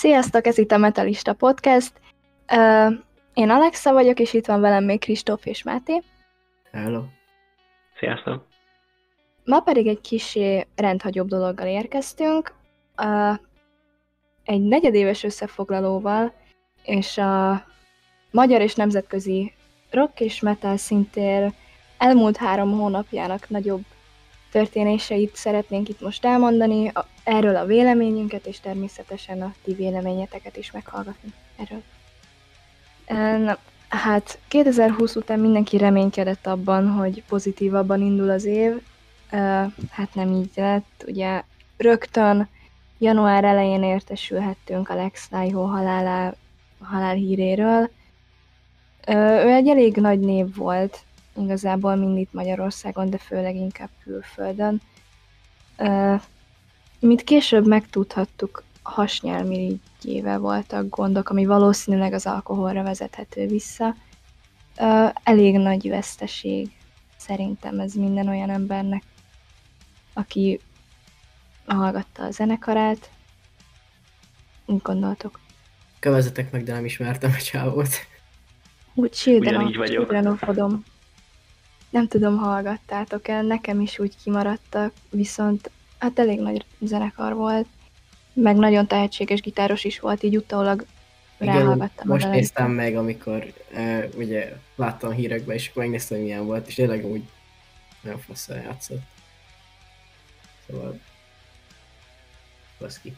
[0.00, 1.92] Sziasztok, ez itt a Metalista Podcast.
[2.52, 2.92] Uh,
[3.34, 6.02] én Alexa vagyok, és itt van velem még Kristóf és Máté.
[6.72, 7.02] Hello.
[7.98, 8.46] Sziasztok.
[9.44, 12.54] Ma pedig egy kisé rendhagyóbb dologgal érkeztünk.
[13.02, 13.38] Uh,
[14.44, 16.32] egy negyedéves összefoglalóval,
[16.84, 17.64] és a
[18.30, 19.52] magyar és nemzetközi
[19.90, 21.52] rock és metal szintér
[21.98, 23.84] elmúlt három hónapjának nagyobb
[24.50, 30.70] történéseit szeretnénk itt most elmondani, a, erről a véleményünket, és természetesen a ti véleményeteket is
[30.70, 31.82] meghallgatni erről.
[33.44, 33.58] Na,
[33.88, 38.80] hát 2020 után mindenki reménykedett abban, hogy pozitívabban indul az év,
[39.90, 41.42] hát nem így lett, ugye
[41.76, 42.48] rögtön
[42.98, 46.34] január elején értesülhettünk Alex Laiho halálá,
[46.80, 47.90] halál híréről.
[49.06, 50.98] Ő egy elég nagy név volt,
[51.36, 54.80] igazából mind itt Magyarországon, de főleg inkább külföldön.
[57.00, 63.94] Mint később megtudhattuk, hasnyálmirigyével voltak gondok, ami valószínűleg az alkoholra vezethető vissza.
[65.22, 66.70] Elég nagy veszteség
[67.16, 69.02] szerintem ez minden olyan embernek,
[70.12, 70.60] aki
[71.66, 73.10] hallgatta a zenekarát.
[74.66, 75.40] Mit gondoltok?
[75.98, 77.88] Kövezetek meg, de nem ismertem a csávót.
[78.94, 80.42] Úgy Children of
[81.90, 87.66] nem tudom, hallgattátok el, nekem is úgy kimaradtak, viszont hát elég nagy zenekar volt,
[88.32, 90.84] meg nagyon tehetséges gitáros is volt, így utólag
[91.38, 92.08] ráhallgattam.
[92.08, 96.74] most néztem meg, amikor uh, ugye láttam hírekben, és akkor megnéztem, hogy milyen volt, és
[96.74, 97.22] tényleg úgy
[98.02, 99.02] nagyon faszal játszott.
[100.66, 100.98] Szóval...
[102.78, 103.16] Baszki.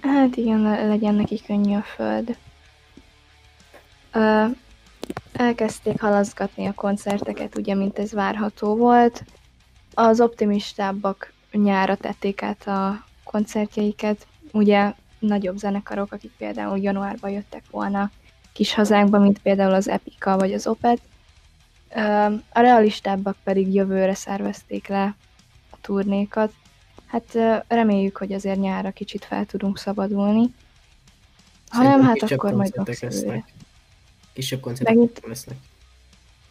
[0.00, 2.36] Hát igen, legyen neki könnyű a föld.
[4.14, 4.56] Uh,
[5.32, 9.24] elkezdték halaszgatni a koncerteket, ugye, mint ez várható volt.
[9.94, 18.10] Az optimistábbak nyára tették át a koncertjeiket, ugye nagyobb zenekarok, akik például januárban jöttek volna
[18.52, 21.00] kis hazánkba, mint például az Epica vagy az Opet.
[22.48, 25.14] A realistábbak pedig jövőre szervezték le
[25.70, 26.52] a turnékat.
[27.06, 30.54] Hát reméljük, hogy azért nyára kicsit fel tudunk szabadulni.
[31.68, 33.44] Ha nem, hát akkor majd lesznek.
[34.38, 35.20] Kisebb koncertek Megint...
[35.26, 35.56] lesznek.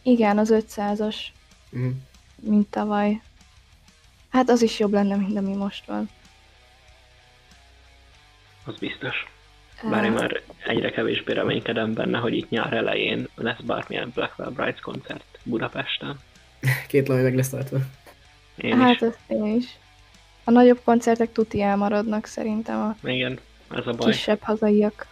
[0.01, 1.15] Igen, az 500-as, uh-huh.
[1.69, 1.89] Mhm.
[2.41, 3.21] mint tavaly.
[4.29, 6.09] Hát az is jobb lenne, mint ami most van.
[8.65, 9.15] Az biztos.
[9.89, 14.79] Bár én már egyre kevésbé reménykedem benne, hogy itt nyár elején lesz bármilyen Blackwell Brides
[14.79, 16.19] koncert Budapesten.
[16.87, 17.77] Két laj meg lesz tartva.
[18.55, 19.13] Én hát is.
[19.27, 19.65] én is.
[20.43, 23.39] A nagyobb koncertek tuti elmaradnak szerintem a Igen,
[23.71, 24.11] ez a baj.
[24.11, 25.07] kisebb hazaiak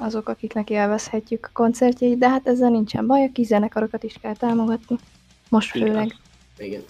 [0.00, 4.34] azok, akiknek élvezhetjük a koncertjeit, de hát ezzel nincsen baj, a kis zenekarokat is kell
[4.34, 4.96] támogatni.
[5.48, 6.14] Most főleg.
[6.58, 6.82] Igen.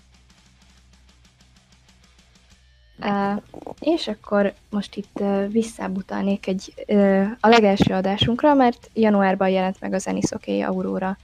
[3.01, 3.43] Uh,
[3.81, 9.93] és akkor most itt uh, visszábutalnék egy, uh, a legelső adásunkra, mert januárban jelent meg
[9.93, 11.17] a Zeniszoké Aurora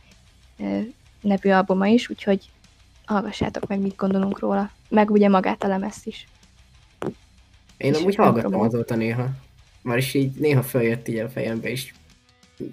[0.56, 0.80] uh,
[1.20, 2.50] nevű albuma is, úgyhogy
[3.04, 4.70] hallgassátok meg, mit gondolunk róla.
[4.88, 6.28] Meg ugye magát a lemezt is.
[7.76, 9.26] Én amúgy hallgattam azóta néha.
[9.84, 11.94] Már is így néha feljött így a fejembe is.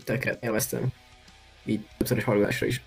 [0.04, 0.88] Tökre élveztem.
[1.66, 2.82] Így többszörös hallgatásra is.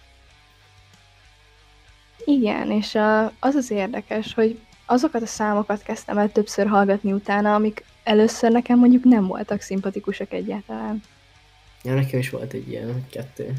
[2.25, 7.55] Igen, és a, az az érdekes, hogy azokat a számokat kezdtem el többször hallgatni utána,
[7.55, 11.03] amik először nekem mondjuk nem voltak szimpatikusak egyáltalán.
[11.83, 13.53] Ja, nekem is volt egy ilyen, kettő.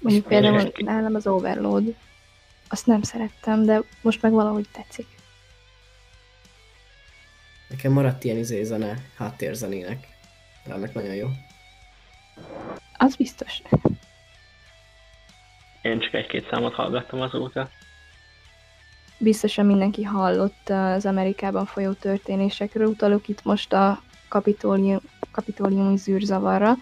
[0.00, 1.94] Mondjuk például nálam az Overload.
[2.68, 5.06] Azt nem szerettem, de most meg valahogy tetszik.
[7.68, 10.06] Nekem maradt ilyen izé zene, háttérzenének.
[10.68, 11.28] Annak nagyon jó.
[12.96, 13.62] Az biztos.
[15.82, 17.70] Én csak egy-két számot hallgattam azóta.
[19.18, 25.00] Biztosan mindenki hallott az Amerikában folyó történésekről, utalok itt most a kapitólium,
[25.30, 26.74] kapitóliumi zűrzavarra,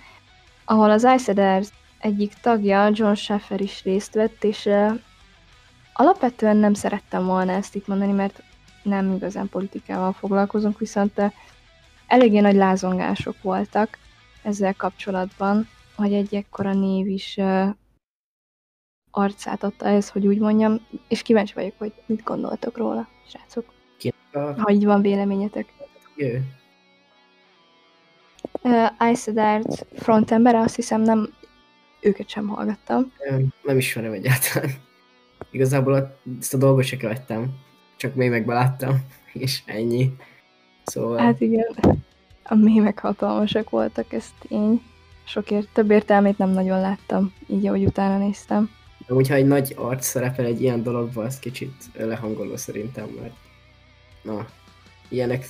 [0.64, 1.62] ahol az Ice
[1.98, 4.98] egyik tagja, John Schaffer is részt vett, és uh,
[5.92, 8.42] alapvetően nem szerettem volna ezt itt mondani, mert
[8.86, 11.20] nem igazán politikával foglalkozunk, viszont
[12.06, 13.98] eléggé nagy lázongások voltak
[14.42, 17.38] ezzel kapcsolatban, hogy egy ekkora név is
[19.10, 23.72] arcát adta ez, hogy úgy mondjam, és kíváncsi vagyok, hogy mit gondoltok róla, srácok.
[23.98, 24.12] Ki?
[24.32, 25.72] Ha így van véleményetek.
[26.16, 26.38] Jö.
[28.62, 31.28] Uh, Ice Dart frontembere, azt hiszem nem
[32.00, 33.12] őket sem hallgattam.
[33.30, 34.70] Nem, nem ismerem egyáltalán.
[35.50, 37.56] Igazából ezt a dolgot se követtem
[37.96, 40.16] csak mémekbe láttam, és ennyi.
[40.84, 41.18] Szóval...
[41.18, 41.76] Hát igen,
[42.42, 44.82] a mémek hatalmasak voltak, ez tény.
[45.24, 48.70] Sokért, több értelmét nem nagyon láttam, így ahogy utána néztem.
[49.06, 53.34] De hogyha egy nagy arc szerepel egy ilyen dologban, az kicsit lehangoló szerintem, mert
[54.22, 54.46] na,
[55.08, 55.48] ilyenek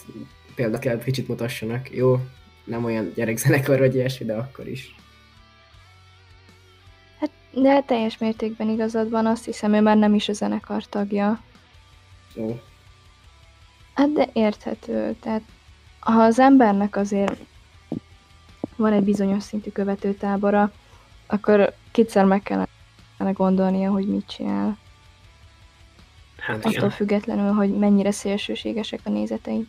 [0.54, 1.90] példát kell kicsit mutassanak.
[1.90, 2.20] Jó,
[2.64, 4.94] nem olyan gyerekzenekar vagy ilyesmi, de akkor is.
[7.20, 11.40] Hát, de teljes mértékben igazad van, azt hiszem, ő már nem is a zenekar tagja.
[12.36, 12.60] Jó.
[13.94, 15.42] Hát de érthető, tehát
[15.98, 17.40] ha az embernek azért
[18.76, 20.72] van egy bizonyos szintű követőtábora,
[21.26, 24.78] akkor kétszer meg kellene gondolnia, hogy mit csinál.
[26.38, 26.90] Hát Attól igen.
[26.90, 29.68] függetlenül, hogy mennyire szélsőségesek a nézetei.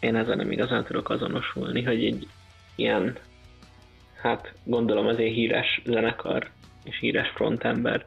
[0.00, 2.28] Én ezzel nem igazán tudok azonosulni, hogy egy
[2.74, 3.18] ilyen,
[4.22, 6.50] hát gondolom azért híres zenekar
[6.84, 8.06] és híres frontember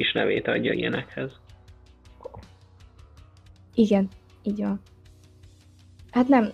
[0.00, 1.30] is nevét adja ilyenekhez.
[3.74, 4.08] Igen,
[4.42, 4.80] így van.
[6.10, 6.52] Hát nem,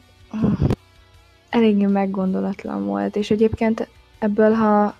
[1.48, 3.88] eléggé meggondolatlan volt, és egyébként
[4.18, 4.96] ebből, ha,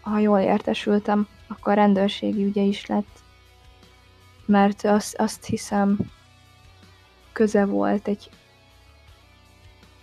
[0.00, 3.18] ha jól értesültem, akkor rendőrségi ügye is lett,
[4.46, 5.98] mert azt, azt hiszem
[7.32, 8.30] köze volt egy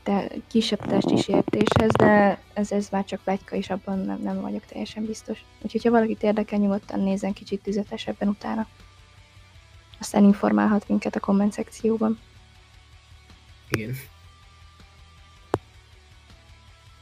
[0.07, 4.65] te, kisebb testi sértéshez, de ez, ez már csak plegyka, és abban nem, nem vagyok
[4.65, 5.44] teljesen biztos.
[5.62, 8.68] Úgyhogy, ha valakit érdekel, nyugodtan nézzen kicsit tüzetesebben utána.
[10.00, 12.19] Aztán informálhat minket a komment szekcióban.
[13.69, 13.95] Igen.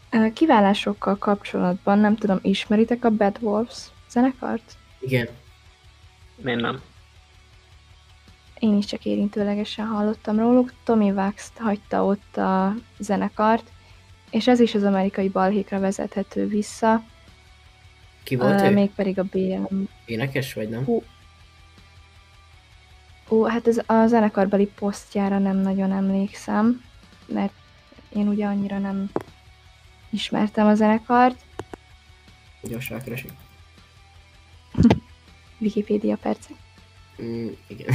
[0.10, 3.78] Ö, Kiválásokkal kapcsolatban nem tudom, ismeritek a Bad Wolves
[4.10, 4.78] zenekart?
[5.00, 5.28] Igen.
[6.36, 6.82] Miért nem?
[8.60, 10.74] Én is csak érintőlegesen hallottam róluk.
[10.84, 13.72] Tommy Wax hagyta ott a zenekart,
[14.32, 17.04] és ez is az amerikai balhékra vezethető vissza,
[18.24, 18.74] Ki volt ö, ő?
[18.74, 19.88] mégpedig a BLM.
[20.06, 20.84] Énekes vagy nem?
[20.86, 21.04] Hú.
[23.30, 26.84] Ó, hát ez a zenekarbeli posztjára nem nagyon emlékszem,
[27.26, 27.54] mert
[28.10, 29.10] én ugye annyira nem
[30.10, 31.44] ismertem a zenekart.
[32.62, 33.32] Gyorsan keresik.
[35.60, 36.56] Wikipédia percek.
[37.22, 37.94] Mm, igen.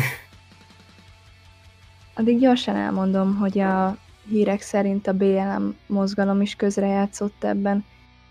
[2.20, 3.96] Addig gyorsan elmondom, hogy a
[4.28, 7.84] hírek szerint a BLM mozgalom is közrejátszott ebben,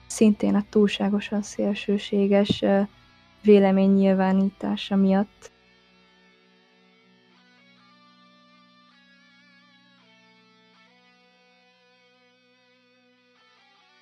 [0.07, 2.81] szintén a túlságosan szélsőséges ö,
[3.41, 5.51] véleménynyilvánítása miatt.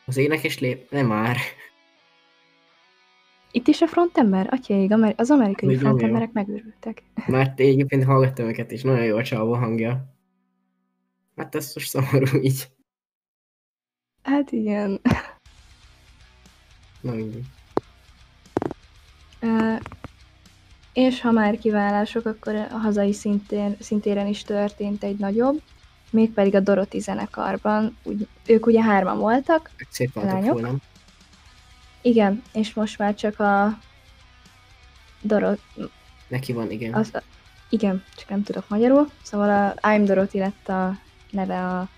[0.06, 0.92] Az énekes lép...
[0.92, 1.38] Nem már.
[3.52, 4.48] Itt is a frontember?
[4.52, 7.04] Atyaig, az amerikai Még frontemberek megőrültek.
[7.28, 10.16] Már egyébként hallgattam őket is, nagyon jó a csávó hangja.
[11.36, 12.68] Hát ez most szomorú így.
[14.24, 15.02] Hát igen.
[17.02, 17.46] Na mindegy.
[19.40, 19.74] Ö,
[20.94, 25.62] és ha már kiválások, akkor a hazai szintén, szintéren is történt egy nagyobb,
[26.10, 27.98] mégpedig a Doroti zenekarban.
[28.04, 30.62] Úgy, ők ugye hárman voltak, Szép Lányok?
[30.62, 30.82] nem?
[32.02, 33.80] Igen, és most már csak a
[35.22, 35.60] Dorot,
[36.28, 36.94] Neki van, igen.
[36.94, 37.12] az,
[37.70, 40.98] igen, csak nem tudok magyarul, szóval a I'm Doroti lett a
[41.32, 41.90] neve a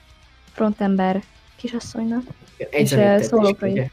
[0.51, 1.23] frontember
[1.55, 2.23] kisasszonynak.
[2.57, 3.77] Egy és, is, szólóprojekt.
[3.77, 3.89] ugye?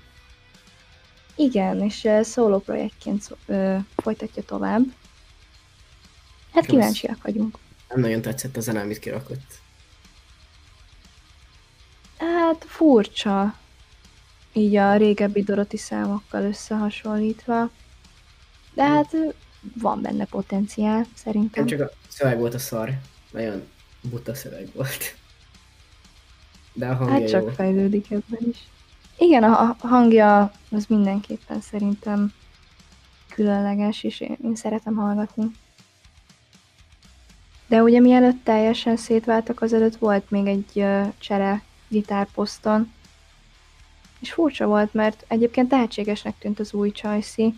[1.34, 4.82] Igen, és uh, szóló projektként ö, folytatja tovább.
[6.52, 6.68] Hát Klassz.
[6.68, 7.58] kíváncsiak vagyunk.
[7.88, 9.60] Nem nagyon tetszett a zene, amit kirakott.
[12.18, 13.58] Hát furcsa,
[14.56, 17.70] így a régebbi Doroti számokkal összehasonlítva.
[18.74, 19.28] De hát ö,
[19.80, 21.64] van benne potenciál, szerintem.
[21.64, 22.98] Nem csak a szöveg volt a szar.
[23.30, 23.62] Nagyon
[24.10, 25.14] buta szöveg volt.
[26.72, 27.48] De a hangja hát csak jó.
[27.48, 28.58] fejlődik ebben is.
[29.18, 32.32] Igen, a hangja az mindenképpen szerintem
[33.28, 35.50] különleges, és én, én szeretem hallgatni.
[37.66, 42.92] De ugye mielőtt teljesen szétváltak, azelőtt volt még egy ö, csere gitárposzton,
[44.20, 47.54] és furcsa volt, mert egyébként tehetségesnek tűnt az új Csajci,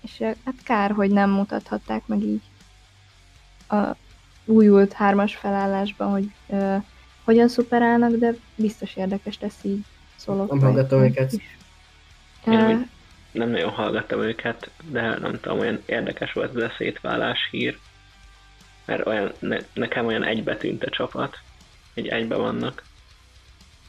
[0.00, 2.42] és hát kár, hogy nem mutathatták meg így
[3.68, 3.96] a
[4.44, 6.76] újult hármas felállásban, hogy ö,
[7.24, 9.84] hogyan szuperálnak, de biztos érdekes lesz így
[10.16, 11.32] szóló Nem hallgattam projektben őket.
[11.32, 11.56] is.
[12.46, 12.86] Én Ö, úgy
[13.32, 17.78] nem nagyon hallgattam őket, de nem tudom, olyan érdekes volt ez a szétválás hír.
[18.84, 21.38] Mert olyan, ne, nekem olyan egybetűnt a csapat,
[21.94, 22.82] hogy egybe vannak.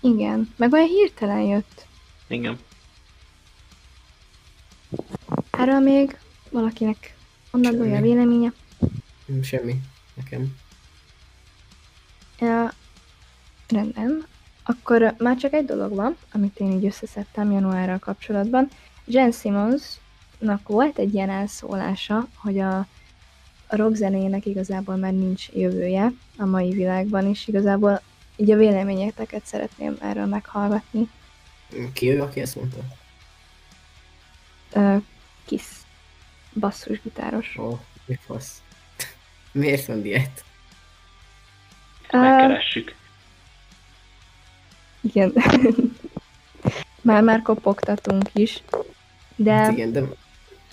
[0.04, 1.86] Igen, meg olyan hirtelen jött.
[2.28, 2.60] Igen.
[5.52, 6.18] Erről még
[6.50, 7.16] valakinek
[7.52, 8.54] onnan olyan véleménye.
[9.32, 9.76] Mm, Semmi.
[10.14, 10.56] Nekem.
[12.40, 12.74] Ja,
[13.68, 14.26] rendben.
[14.64, 18.70] Akkor már csak egy dolog van, amit én így összeszedtem januárral kapcsolatban.
[19.06, 22.78] Jen Simmonsnak volt egy ilyen elszólása, hogy a,
[23.68, 28.02] a rockzenének igazából már nincs jövője a mai világban, és igazából
[28.36, 31.10] így a véleményeteket szeretném erről meghallgatni.
[31.94, 32.78] Ki ő, aki ezt mondta?
[34.74, 34.96] Ö,
[35.46, 35.66] Kiss
[36.54, 37.58] basszusgitáros.
[37.58, 38.62] Ó, mi fasz.
[39.52, 40.44] Miért van diét?
[42.10, 42.96] keressük.
[45.02, 45.34] Igen.
[47.02, 48.63] Már-már kopogtatunk is.
[49.36, 49.54] De...
[49.54, 50.02] Hát igen, de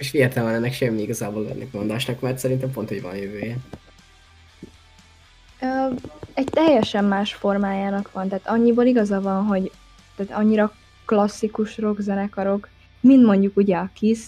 [0.00, 3.56] és értelme ennek semmi igazából ennek mondásnak, mert szerintem pont, hogy van jövője.
[6.34, 9.70] Egy teljesen más formájának van, tehát annyiból igaza van, hogy
[10.16, 10.72] tehát annyira
[11.04, 12.68] klasszikus rockzenekarok,
[13.00, 14.20] mint mondjuk ugye a Kiss,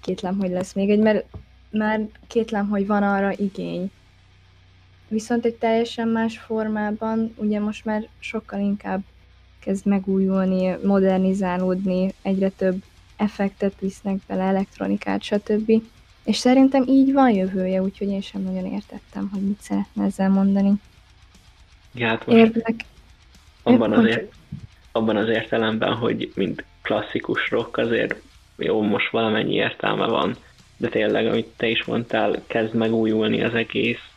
[0.00, 1.24] kétlem, hogy lesz még egy, mert
[1.70, 3.90] már kétlem, hogy van arra igény.
[5.08, 9.02] Viszont egy teljesen más formában, ugye most már sokkal inkább
[9.60, 12.82] kezd megújulni, modernizálódni, egyre több
[13.16, 15.72] effektet visznek bele, elektronikát, stb.
[16.26, 20.72] És szerintem így van jövője, úgyhogy én sem nagyon értettem, hogy mit szeretne ezzel mondani.
[21.94, 22.84] Ja, hát most Érdek...
[23.62, 24.18] abban, az
[24.92, 28.14] abban az értelemben, hogy mint klasszikus rock azért
[28.56, 30.36] jó, most valamennyi értelme van,
[30.76, 34.08] de tényleg, amit te is mondtál, kezd megújulni az egész,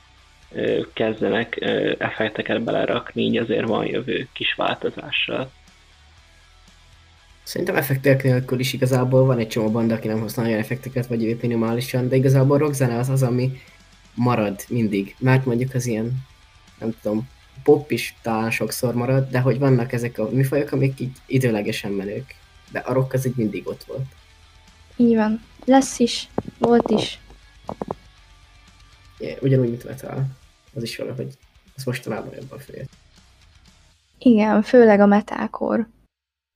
[0.93, 1.55] kezdenek
[1.97, 5.51] effekteket belerakni, így azért van jövő kis változással.
[7.49, 11.41] Szerintem effektek nélkül is igazából van egy csomó banda, aki nem használja effekteket, vagy épp
[11.41, 13.51] minimálisan, de igazából rockzene az az, ami
[14.13, 15.15] marad mindig.
[15.19, 16.25] Mert mondjuk az ilyen,
[16.79, 17.29] nem tudom,
[17.63, 22.35] pop is talán sokszor marad, de hogy vannak ezek a műfajok, amik így időlegesen menők.
[22.71, 24.05] De a rock az így mindig ott volt.
[24.95, 25.43] Így van.
[25.65, 26.29] Lesz is.
[26.57, 27.19] Volt is.
[29.19, 30.25] Yeah, ugyanúgy, mint metal.
[30.73, 31.37] Az is valahogy,
[31.75, 32.91] az mostanában jobban följött.
[34.17, 35.87] Igen, főleg a metalkor.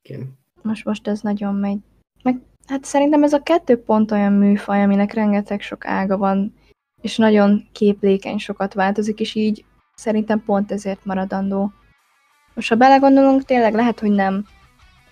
[0.01, 0.41] Igen.
[0.63, 1.77] Most, most ez nagyon megy.
[2.23, 6.53] Meg, hát szerintem ez a kettő pont olyan műfaj, aminek rengeteg sok ága van,
[7.01, 9.65] és nagyon képlékeny, sokat változik, és így
[9.95, 11.71] szerintem pont ezért maradandó.
[12.53, 14.45] Most ha belegondolunk, tényleg lehet, hogy nem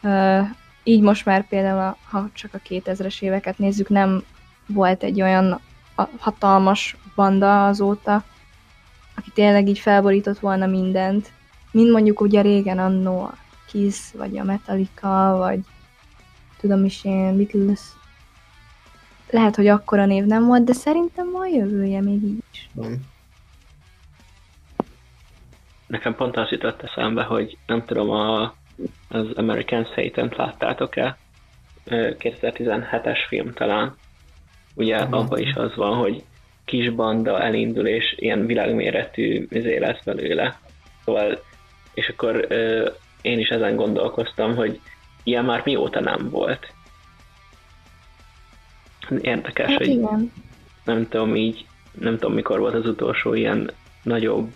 [0.03, 0.47] uh,
[0.83, 4.23] így most már például, ha csak a 2000-es éveket nézzük, nem
[4.67, 5.59] volt egy olyan
[6.19, 8.23] hatalmas banda azóta,
[9.15, 11.31] aki tényleg így felborított volna mindent,
[11.71, 13.31] mint mondjuk ugye régen annó
[13.71, 15.59] Kiss, vagy a Metallica, vagy
[16.59, 17.79] tudom is én, Beatles.
[19.29, 22.69] Lehet, hogy akkora név nem volt, de szerintem van jövője még így is.
[22.73, 22.99] Van.
[25.87, 28.41] Nekem pont az jutott eszembe, hogy nem tudom, a,
[29.09, 31.17] az American Satan-t láttátok-e?
[31.85, 33.95] 2017-es film talán.
[34.73, 36.23] Ugye nem abban is az van, hogy
[36.65, 40.59] kis banda elindul, és ilyen világméretű izé lesz belőle.
[41.05, 41.43] Szóval,
[41.93, 42.47] és akkor
[43.21, 44.79] én is ezen gondolkoztam, hogy
[45.23, 46.73] ilyen már mióta nem volt.
[49.21, 50.31] Érdekes, hát hogy igen.
[50.83, 53.71] nem tudom így, nem tudom mikor volt az utolsó ilyen
[54.03, 54.55] nagyobb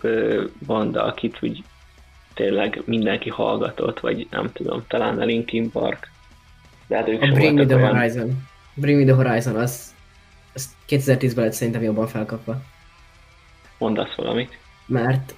[0.66, 1.64] banda, akit úgy
[2.34, 6.10] tényleg mindenki hallgatott, vagy nem tudom, talán a Linkin Park.
[6.86, 8.46] De hát ők a Bring Me The Horizon.
[8.74, 9.94] Bring Me The Horizon, az,
[10.54, 12.62] az 2010-ben lett szerintem jobban felkapva.
[13.78, 14.58] Mondasz valamit?
[14.86, 15.34] Mert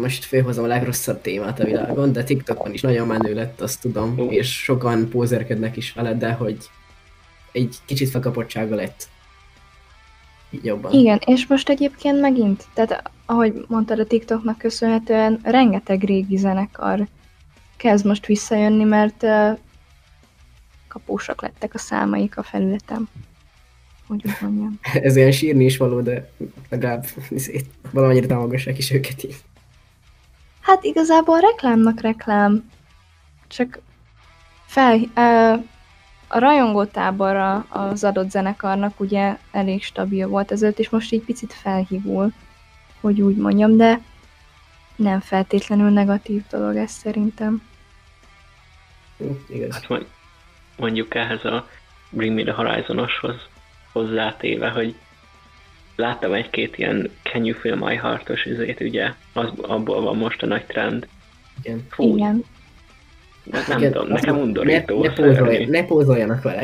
[0.00, 4.14] most főhozom a legrosszabb témát a világon, de TikTokon is nagyon menő lett, azt tudom,
[4.18, 4.34] uh.
[4.34, 6.56] és sokan pózerkednek is vele, de hogy
[7.52, 9.08] egy kicsit felkapottsága lett.
[10.62, 10.92] Jobban.
[10.92, 17.06] Igen, és most egyébként megint, tehát ahogy mondtad a TikToknak köszönhetően, rengeteg régi zenekar
[17.76, 19.58] kezd most visszajönni, mert uh,
[20.88, 23.08] kapósak lettek a számaik a felületem.
[24.06, 24.78] Hogy úgy mondjam.
[25.02, 26.30] Ez ilyen sírni is való, de
[26.68, 27.06] legalább
[27.92, 29.36] valamennyire támogassák is őket így.
[30.60, 32.70] Hát igazából reklámnak reklám,
[33.48, 33.78] csak
[34.66, 34.98] fel,
[36.28, 41.52] a rajongó tábora az adott zenekarnak ugye elég stabil volt ezért, és most így picit
[41.52, 42.32] felhívul,
[43.00, 44.00] hogy úgy mondjam, de
[44.96, 47.62] nem feltétlenül negatív dolog ez szerintem.
[49.48, 49.72] Igen.
[49.72, 49.86] Hát
[50.76, 51.68] mondjuk ehhez a
[52.10, 53.36] Bring Me The Horizonoshoz
[53.92, 54.94] hozzátéve, hogy
[55.98, 60.46] láttam egy-két ilyen Can You Feel My Heart-os izét, ugye, az, abból van most a
[60.46, 61.06] nagy trend.
[61.62, 61.86] Igen.
[61.90, 62.44] Fú, Igen.
[63.52, 65.02] Hát nem Igen, tudom, nekem undorító.
[65.02, 66.62] Ne, ne, pózolj, ne pózoljanak vele.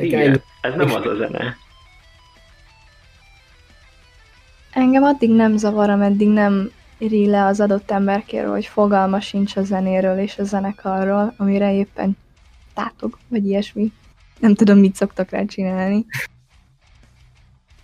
[0.00, 1.56] Igen, ez nem az a zene.
[4.72, 9.62] Engem addig nem zavar, ameddig nem iri le az adott emberkéről, hogy fogalma sincs a
[9.62, 12.16] zenéről és a zenekarról, amire éppen
[12.74, 13.92] tátog, vagy ilyesmi.
[14.40, 16.06] Nem tudom, mit szoktak rá csinálni.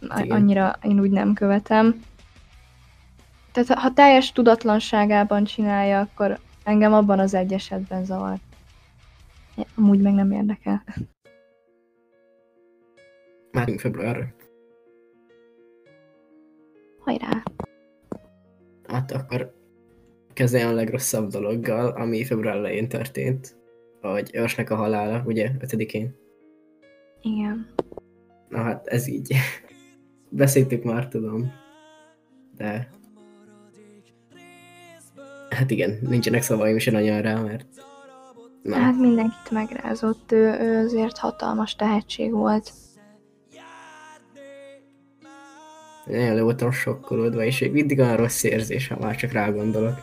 [0.05, 0.31] Igen.
[0.31, 2.03] annyira én úgy nem követem.
[3.53, 8.39] Tehát ha teljes tudatlanságában csinálja, akkor engem abban az egy esetben zavar.
[9.77, 10.85] Amúgy meg nem érdekel.
[13.53, 14.35] Márunk februárra.
[16.99, 17.43] Hajrá!
[18.87, 19.55] Hát akkor
[20.33, 23.57] kezdjen a legrosszabb dologgal, ami február elején történt.
[24.01, 26.15] Vagy Örsnek a halála, ugye, 5-én.
[27.21, 27.75] Igen.
[28.49, 29.35] Na hát ez így.
[30.37, 31.53] Beszéltük már, tudom.
[32.57, 32.89] De...
[35.51, 37.67] Hát igen, nincsenek szavaim se nagyon rá, mert...
[38.63, 38.77] Na.
[38.77, 42.73] Hát mindenkit megrázott, ő, ő azért hatalmas tehetség volt.
[46.07, 49.99] Nagyon le voltam sokkolódva, és még mindig olyan rossz érzés, ha már csak rá gondolok.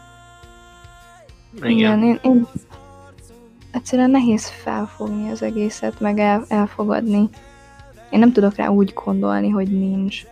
[1.55, 2.47] Igen, Igen én, én
[3.71, 7.29] egyszerűen nehéz felfogni az egészet, meg el, elfogadni.
[8.12, 10.24] Én nem tudok rá úgy gondolni, hogy nincs.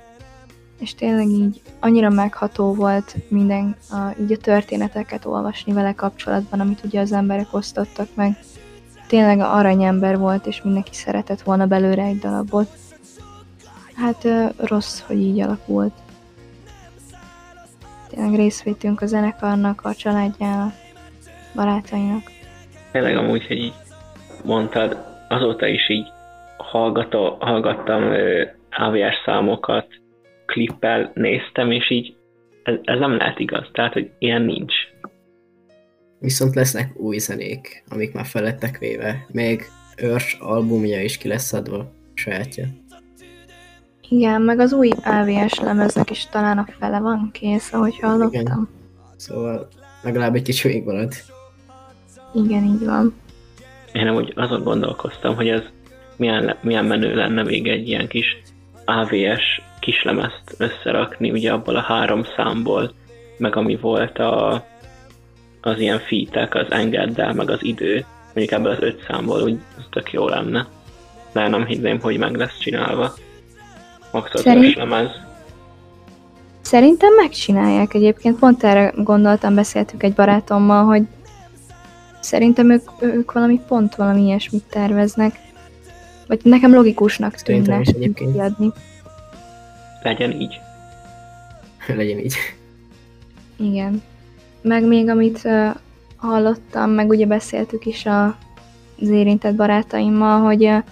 [0.79, 6.83] És tényleg így annyira megható volt minden, a, így a történeteket olvasni vele kapcsolatban, amit
[6.83, 8.37] ugye az emberek osztottak meg.
[9.07, 12.69] Tényleg aranyember volt, és mindenki szeretett volna belőle egy darabot.
[13.95, 15.93] Hát rossz, hogy így alakult.
[18.09, 20.73] Tényleg részvétünk a zenekarnak, a családjának,
[21.55, 22.31] barátainak.
[22.91, 23.73] Tényleg amúgy, hogy így
[24.43, 24.97] mondtad,
[25.29, 26.07] azóta is így
[26.61, 28.03] hallgató, hallgattam
[28.69, 29.87] AVS számokat,
[30.45, 32.15] klippel néztem, és így
[32.63, 34.73] ez, ez nem lehet igaz, tehát, hogy ilyen nincs.
[36.19, 39.25] Viszont lesznek új zenék, amik már felettek véve.
[39.31, 39.63] Még
[39.97, 42.65] őrs albumja is ki lesz adva, sajátja.
[44.09, 48.41] Igen, meg az új AVS lemeznek is talán a fele van kész, ahogy hallottam.
[48.41, 48.69] Igen.
[49.15, 49.67] Szóval
[50.03, 51.13] legalább egy kicsi még marad.
[52.33, 53.13] Igen, így van.
[53.93, 55.61] Én nem úgy azon gondolkoztam, hogy ez
[56.19, 58.41] milyen, milyen menő lenne még egy ilyen kis
[58.85, 62.91] AVS kislemezt összerakni, ugye abból a három számból,
[63.37, 64.65] meg ami volt a,
[65.61, 69.83] az ilyen fitek, az engeddel, meg az idő, mondjuk ebből az öt számból, úgy az
[69.89, 70.67] tök jó lenne.
[71.31, 73.13] De nem hinném, hogy meg lesz csinálva.
[74.11, 74.75] Maxot Szerint...
[74.75, 75.09] lemez.
[76.61, 81.03] Szerintem megcsinálják egyébként, pont erre gondoltam, beszéltük egy barátommal, hogy
[82.19, 85.35] szerintem ők, ők valami pont valami ilyesmit terveznek.
[86.29, 87.81] Vagy nekem logikusnak tűnne
[88.13, 88.71] kiadni.
[90.03, 90.59] Legyen így.
[91.97, 92.35] Legyen így.
[93.55, 94.01] Igen.
[94.61, 95.75] Meg még amit uh,
[96.15, 98.25] hallottam, meg ugye beszéltük is a,
[99.01, 100.83] az érintett barátaimmal, hogy uh,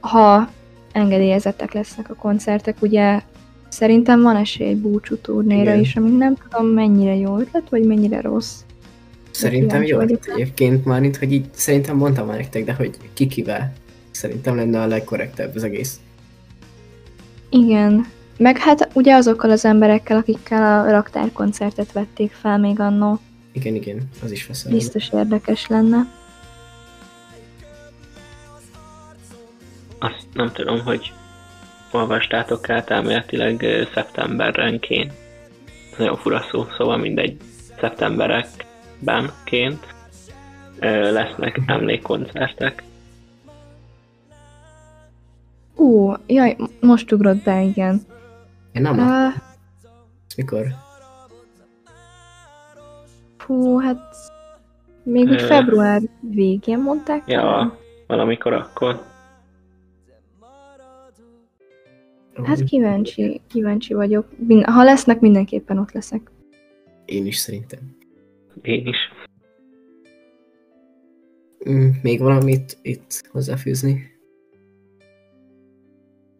[0.00, 0.48] ha
[0.92, 3.20] engedélyezettek lesznek a koncertek, ugye
[3.68, 5.80] szerintem van esély egy búcsú turnéra Igen.
[5.80, 8.54] is, ami nem tudom mennyire jó ötlet, vagy mennyire rossz.
[9.30, 13.72] Szerintem jó egyébként már itt, hogy így szerintem mondtam már nektek, de hogy kikivel
[14.16, 16.00] szerintem lenne a legkorrektebb az egész.
[17.50, 18.06] Igen.
[18.38, 23.18] Meg hát ugye azokkal az emberekkel, akikkel a raktárkoncertet vették fel még annó.
[23.52, 24.72] Igen, igen, az is veszel.
[24.72, 26.12] Biztos érdekes lenne.
[29.98, 31.12] Azt nem tudom, hogy
[31.92, 35.12] olvastátok át elméletileg szeptemberenként.
[35.92, 37.36] Ez nagyon fura szó, szóval mindegy
[37.80, 39.86] szeptemberekben ként
[41.10, 42.82] lesznek emlékkoncertek.
[45.76, 48.00] Ú, jaj, most ugrott be, igen.
[48.72, 49.34] Én nem uh,
[50.36, 50.66] Mikor?
[53.46, 54.14] Hú, hát
[55.02, 57.22] még úgy február végén mondták.
[57.26, 57.72] Ja, talán?
[58.06, 59.02] valamikor akkor.
[62.44, 64.26] Hát kíváncsi, kíváncsi vagyok.
[64.62, 66.30] Ha lesznek, mindenképpen ott leszek.
[67.04, 67.96] Én is szerintem.
[68.62, 68.96] Én is.
[71.68, 74.15] Mm, még valamit itt hozzáfűzni?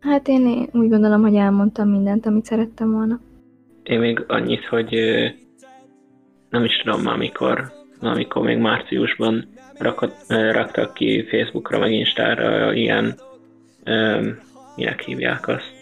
[0.07, 3.21] Hát én, én úgy gondolom, hogy elmondtam mindent, amit szerettem volna.
[3.83, 4.95] Én még annyit, hogy
[6.51, 13.14] nem is tudom már mikor, amikor még márciusban rakott, raktak ki Facebookra, meg Instára ilyen,
[13.87, 14.38] um,
[14.77, 15.73] minek hívják azt,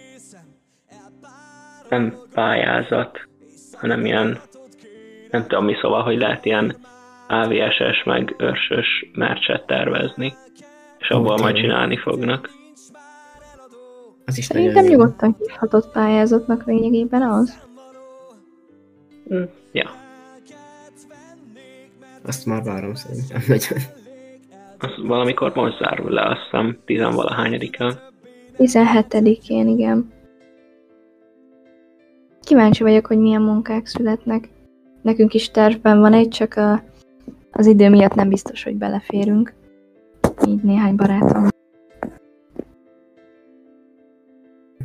[1.89, 3.29] nem pályázat,
[3.73, 4.39] hanem ilyen,
[5.31, 6.77] nem tudom mi szóval, hogy lehet ilyen
[7.29, 10.35] AVSS meg őrsös mercset tervezni,
[10.99, 12.51] és abból majd csinálni fognak.
[14.27, 17.63] Az is Szerintem nyugodtan hívhatott pályázatnak lényegében az.
[19.35, 19.91] Mm, ja.
[22.27, 23.83] Azt már várom szerintem nagyon.
[24.79, 27.99] Az valamikor most zárul le, azt hiszem, tizenvalahányadikán.
[28.59, 30.13] 17-én, igen.
[32.41, 34.49] Kíváncsi vagyok, hogy milyen munkák születnek.
[35.03, 36.83] Nekünk is tervben van egy, csak a,
[37.53, 39.55] az idő miatt nem biztos, hogy beleférünk.
[40.47, 41.49] Így néhány barátom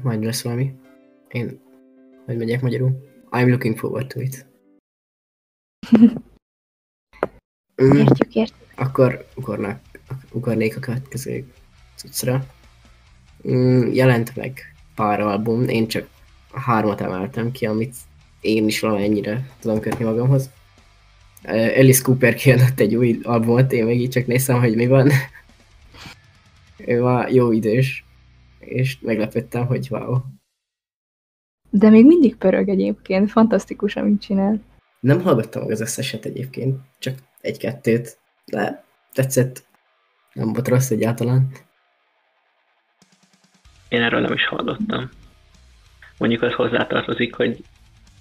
[0.03, 0.73] majd lesz valami.
[1.31, 1.59] Én,
[2.25, 3.07] hogy megyek magyarul?
[3.31, 4.45] I'm looking forward to it.
[5.97, 6.07] Mm.
[7.97, 8.67] Értjük, értjük.
[8.75, 9.79] Akkor ukornak,
[10.31, 11.45] ukornék a következő
[11.95, 12.45] cuccra.
[13.47, 16.07] Mm, jelent meg pár album, én csak
[16.53, 17.95] hármat emeltem ki, amit
[18.41, 20.49] én is valamennyire tudom kötni magamhoz.
[21.43, 25.12] Uh, Alice Cooper kiadott egy új albumot, én meg így csak néztem, hogy mi van.
[26.85, 28.03] ő már jó idős,
[28.60, 30.17] és meglepődtem, hogy wow.
[31.69, 34.62] De még mindig pörög egyébként, fantasztikus, amit csinál.
[35.00, 39.67] Nem hallgattam meg az összeset egyébként, csak egy-kettőt, de tetszett.
[40.34, 41.52] Nem volt rossz egyáltalán.
[43.89, 45.10] Én erről nem is hallottam.
[46.17, 47.63] Mondjuk az hozzátartozik, hogy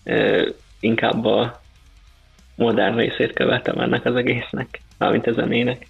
[0.04, 0.48] ö,
[0.80, 1.60] inkább a
[2.56, 5.86] modern részét követem ennek az egésznek, mármint a zenének.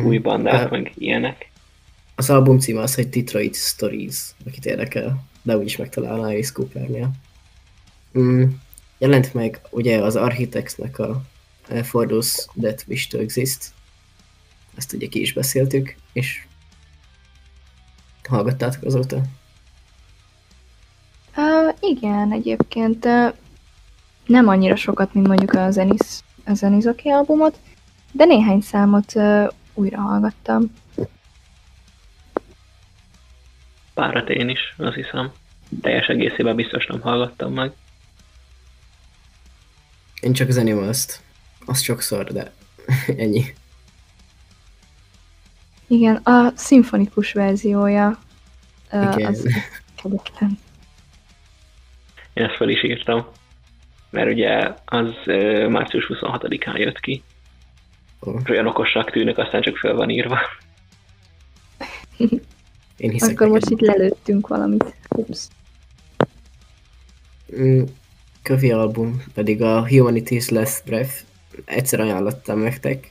[0.00, 0.04] Mm.
[0.04, 1.50] Új bandák, Hát, meg ilyenek.
[2.14, 7.10] Az album címe az, hogy Detroit Stories, akit érdekel, de úgyis megtalálná Alice Coopernél.
[8.18, 8.44] Mm,
[8.98, 11.22] jelent meg ugye az Architects-nek a
[11.68, 13.72] eh, For Those That Wish to Exist,
[14.76, 16.46] ezt ugye ki is beszéltük, és
[18.28, 19.20] hallgattátok azóta?
[21.36, 23.34] Uh, igen, egyébként uh,
[24.26, 27.58] nem annyira sokat, mint mondjuk a Zenis, a Zenizoki albumot,
[28.12, 30.72] de néhány számot uh, újra hallgattam.
[33.94, 35.32] Párat én is, azt hiszem.
[35.82, 37.72] Teljes egészében biztos nem hallgattam meg.
[40.20, 41.20] Én csak az Animals-t.
[41.66, 42.52] Az sokszor, de
[43.16, 43.44] ennyi.
[45.86, 48.18] Igen, a szimfonikus verziója
[48.92, 49.24] Igen.
[49.24, 49.46] az
[50.02, 50.58] kegyetlen.
[52.32, 53.26] Én ezt fel is írtam.
[54.10, 55.12] Mert ugye az
[55.68, 57.22] március 26-án jött ki.
[58.26, 60.38] Ó, És olyan okosnak tűnök, aztán csak fel van írva.
[62.96, 63.78] Én hiszek Akkor most neked.
[63.80, 64.94] itt lelőttünk valamit.
[65.08, 65.46] Ups.
[67.56, 67.82] Mm,
[68.42, 71.14] Kövi album, pedig a Humanity's Last Breath.
[71.64, 73.10] Egyszer ajánlottam nektek.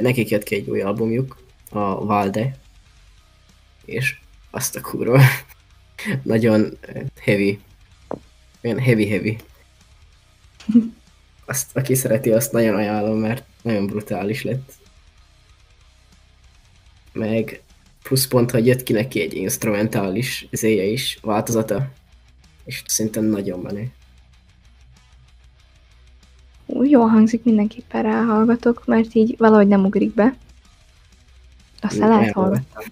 [0.00, 2.56] Nekik jött ki egy új albumjuk, a Valde.
[3.84, 4.18] És
[4.50, 5.20] azt a kurva.
[6.22, 6.78] Nagyon
[7.20, 7.60] heavy.
[8.62, 9.36] Olyan heavy-heavy.
[11.44, 14.72] Azt, aki szereti, azt nagyon ajánlom, mert nagyon brutális lett.
[17.12, 17.62] Meg
[18.08, 21.88] plusz pont, hogy jött ki neki egy instrumentális zéje is, változata.
[22.64, 23.90] És szerintem nagyon menő.
[26.82, 30.36] Jól hangzik, mindenképpen ráhallgatok, mert így valahogy nem ugrik be.
[31.80, 32.82] Aztán lehet hallgattam.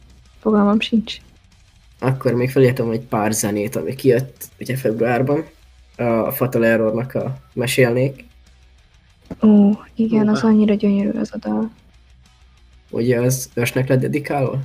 [0.41, 1.17] Fogalmam sincs.
[1.99, 5.45] Akkor még felírtam egy pár zenét, ami kijött ugye februárban.
[5.97, 8.25] A Fatal Errornak a Mesélnék.
[9.43, 10.33] Ó, igen, Húha.
[10.33, 11.71] az annyira gyönyörű az a dal.
[12.91, 14.61] Ugye az ősnek lett dedikálva?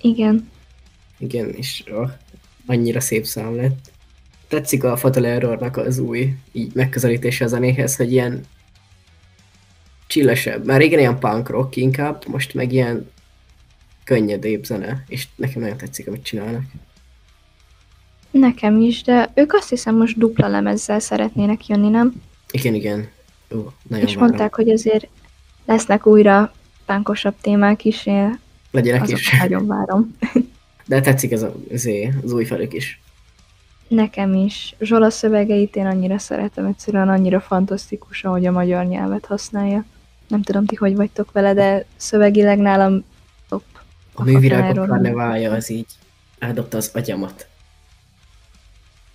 [0.00, 0.50] Igen,
[1.18, 2.10] Igen, és oh,
[2.66, 3.90] annyira szép szám lett.
[4.48, 8.44] Tetszik a Fatal Errornak az új így megközelítése a zenéhez, hogy ilyen
[10.06, 10.66] csillesebb.
[10.66, 13.10] Már régen ilyen punk rock inkább, most meg ilyen
[14.04, 16.62] könnyedébb zene, és nekem nagyon tetszik, amit csinálnak.
[18.30, 22.22] nekem is, de ők azt hiszem most dupla lemezzel szeretnének jönni, nem?
[22.50, 23.08] Igen, igen.
[23.54, 24.28] Ó, nagyon És várom.
[24.28, 25.08] mondták, hogy azért
[25.66, 26.52] lesznek újra
[26.86, 28.06] pánkosabb témák is,
[28.76, 29.38] Legyenek azokat is.
[29.38, 30.16] nagyon várom.
[30.86, 31.88] De tetszik ez a, az,
[32.24, 33.00] az új felük is.
[33.88, 34.74] Nekem is.
[34.80, 39.84] Zsola szövegeit én annyira szeretem, egyszerűen annyira fantasztikus, ahogy a magyar nyelvet használja.
[40.28, 43.04] Nem tudom, ti hogy vagytok vele, de szövegileg nálam
[43.48, 43.62] top.
[44.14, 45.86] A művirágok Fatáról karneválja az így
[46.38, 47.48] eldobta az agyamat.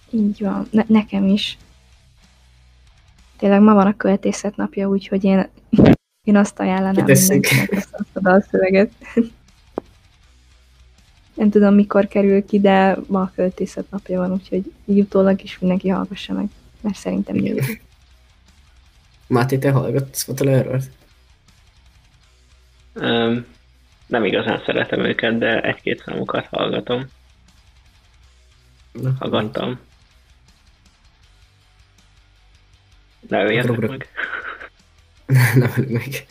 [0.10, 0.68] Így van.
[0.72, 1.58] Ne- nekem is.
[3.38, 5.50] Tényleg ma van a költészet napja, úgyhogy én,
[6.24, 8.92] én azt ajánlanám mindenkinek azt a dalszöveget.
[11.34, 15.60] Nem tudom, mikor kerül ki, de ma a költészet napja van, úgyhogy így utólag is
[15.60, 16.48] mindenki hallgassa meg,
[16.82, 17.80] mert szerintem gyönyörű.
[19.28, 20.92] Máté, te hallgatsz Error-t?
[22.94, 23.46] Öm,
[24.08, 27.10] nem igazán szeretem őket, de egy-két számukat hallgatom.
[28.92, 29.80] Na, Hallgattam.
[33.28, 34.08] Ne öljetek meg.
[35.56, 36.26] Nem meg.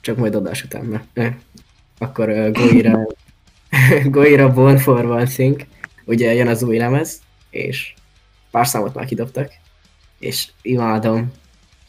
[0.00, 1.34] Csak majd adás után, mert eh.
[1.98, 3.06] Akkor uh, Goira,
[4.10, 5.66] Goira Born for Thing,
[6.04, 7.94] ugye jön az új lemez, és
[8.50, 9.52] pár számot már kidobtak,
[10.18, 11.32] és imádom,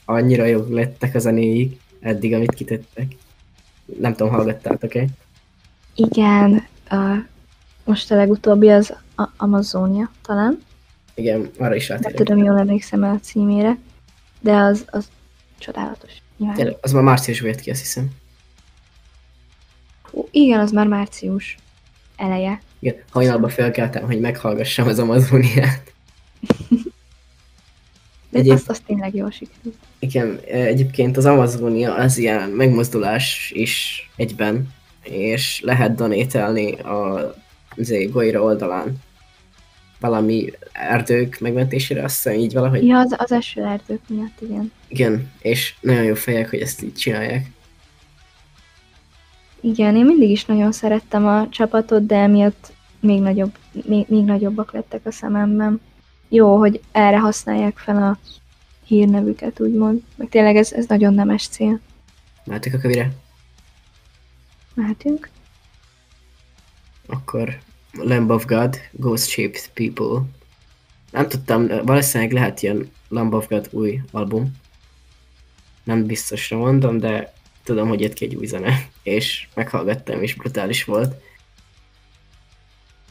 [0.06, 3.16] annyira jók lettek a zenéik, eddig, amit kitettek.
[4.00, 5.06] Nem tudom, hallgattátok-e?
[5.96, 7.16] Igen, a,
[7.86, 10.64] most a legutóbbi az a Amazonia talán.
[11.14, 12.28] Igen, arra is Nem rátérünk.
[12.28, 13.78] tudom, jól emlékszem el a címére,
[14.40, 15.10] de az, az
[15.58, 16.12] csodálatos.
[16.38, 16.58] Nyilván.
[16.58, 18.10] Tényleg, Az már márciusban jött ki, azt hiszem.
[20.12, 21.58] Hú, igen, az már március
[22.22, 22.62] eleje.
[22.80, 25.94] Igen, hajnalba felkeltem, hogy meghallgassam az Amazoniát.
[28.30, 29.76] De Egyéb- azt, azt tényleg jól sikerült.
[30.00, 37.34] Igen, egyébként az Amazonia az ilyen megmozdulás is egyben, és lehet donételni a
[37.76, 38.96] izé, Goira oldalán
[40.00, 42.86] valami erdők megmentésére, azt hiszem így valahogy.
[42.86, 44.72] Ja, az, az eső erdők miatt, igen.
[44.88, 47.46] Igen, és nagyon jó fejek, hogy ezt így csinálják.
[49.62, 54.72] Igen, én mindig is nagyon szerettem a csapatot, de emiatt még, nagyobb, még, még nagyobbak
[54.72, 55.82] lettek a szememben.
[56.30, 58.20] Jó, hogy erre használják fel a
[58.86, 60.02] hírnevüket, úgymond.
[60.16, 61.80] Meg tényleg ez, ez nagyon nemes cél.
[62.46, 63.12] Mehetünk a kövire?
[64.74, 65.30] Mehetünk.
[67.08, 67.60] Akkor
[67.92, 70.22] Lamb of God, Ghost Shaped People.
[71.12, 74.52] Nem tudtam, valószínűleg lehet ilyen Lamb of God új album.
[75.84, 80.84] Nem biztosra mondom, de tudom, hogy jött ki egy új zene, és meghallgattam, és brutális
[80.84, 81.16] volt.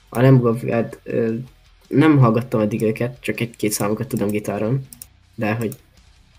[0.09, 0.23] A
[1.03, 1.35] ö,
[1.89, 4.87] nem hallgattam eddig őket, csak egy-két számokat tudom gitáron,
[5.35, 5.77] de hogy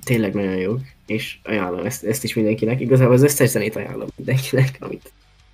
[0.04, 2.80] tényleg nagyon jók, és ajánlom ezt, ezt is mindenkinek.
[2.80, 5.12] Igazából az összes zenét ajánlom mindenkinek, amit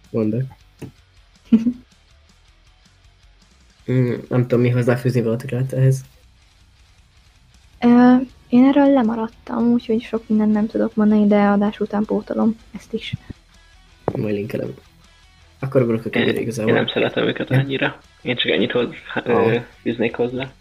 [0.10, 0.44] mondok.
[3.92, 6.02] Mm, nem tudom, mi hozzáfűzni valatok lehet ehhez.
[7.80, 8.16] Ö,
[8.50, 13.14] én erről lemaradtam, úgyhogy sok mindent nem tudok mondani, de adás után pótolom ezt is.
[14.16, 14.74] Majd linkelem.
[15.60, 16.70] Akkor kövére Én, igazából.
[16.70, 17.58] én nem szeretem őket Ja.
[17.58, 18.00] annyira.
[18.22, 19.26] Én csak ennyit hoz, Ah.
[19.54, 20.52] ö, fűznék hozzá.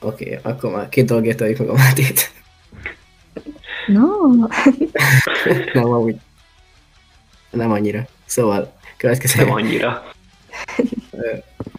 [0.00, 2.30] Oké, okay, akkor már két dolgért adjuk meg a Mátét.
[3.86, 4.06] No,
[5.74, 6.16] nem, amúgy.
[7.50, 8.06] Nem annyira.
[8.24, 9.44] Szóval, következő.
[9.44, 10.12] Nem annyira.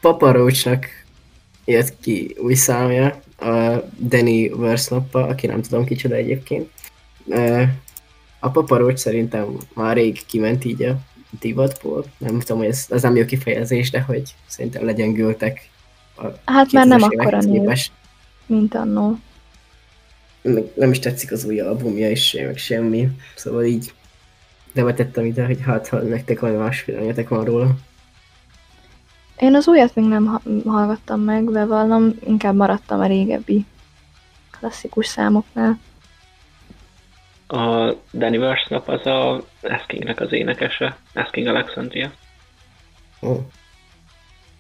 [0.01, 0.85] Papa Roachnak
[1.65, 6.69] jött ki új számja, a Danny Versnappa, aki nem tudom kicsoda egyébként.
[8.39, 10.97] A Papa Roach szerintem már rég kiment így a
[11.39, 12.05] divatból.
[12.17, 15.69] Nem tudom, hogy ez, ez nem jó kifejezés, de hogy szerintem legyengültek
[16.15, 17.91] a hát már nem 2000-es akkora képest.
[18.45, 19.17] mint annó.
[20.41, 23.09] Meg nem is tetszik az új albumja is, meg semmi.
[23.35, 23.93] Szóval így
[24.73, 27.75] bevetettem ide, hogy hát ha nektek valami más véleményetek van róla.
[29.39, 33.65] Én az újat még nem ha- hallgattam meg, bevallom, inkább maradtam a régebbi
[34.59, 35.79] klasszikus számoknál.
[37.47, 42.11] A Danny Versnap az a Askingnek az énekese, Asking Alexandria,
[43.21, 43.35] Ó,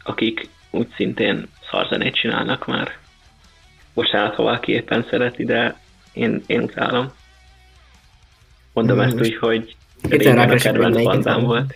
[0.03, 2.97] akik úgy szintén szarzenét csinálnak már.
[3.93, 5.79] Bocsánat, ha valaki éppen szereti, de
[6.13, 7.11] én, én utálom.
[8.73, 11.75] Mondom Mm, ezt úgy, hogy régen a kedvenc bandám volt.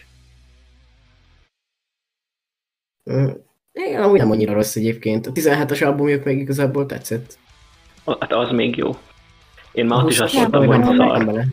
[3.12, 3.30] Mm,
[3.72, 5.28] Én amúgy nem annyira rossz egyébként.
[5.28, 7.38] A 17-es albumjuk meg igazából tetszett.
[8.06, 8.98] Hát az még jó.
[9.72, 11.46] Én már ott is azt mondtam, hogy szar.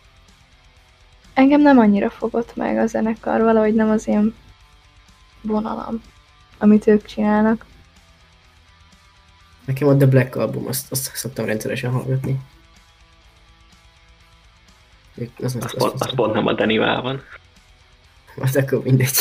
[1.34, 4.34] Engem nem annyira fogott meg a zenekar, valahogy nem az én
[5.42, 6.02] vonalam,
[6.58, 7.64] amit ők csinálnak.
[9.64, 12.38] Nekem a The Black album, azt, azt szoktam rendszeresen hallgatni.
[15.14, 17.22] Ők- Az, az, Az az, pont, az pont nem a Danival van.
[18.36, 19.16] az akkor mindegy.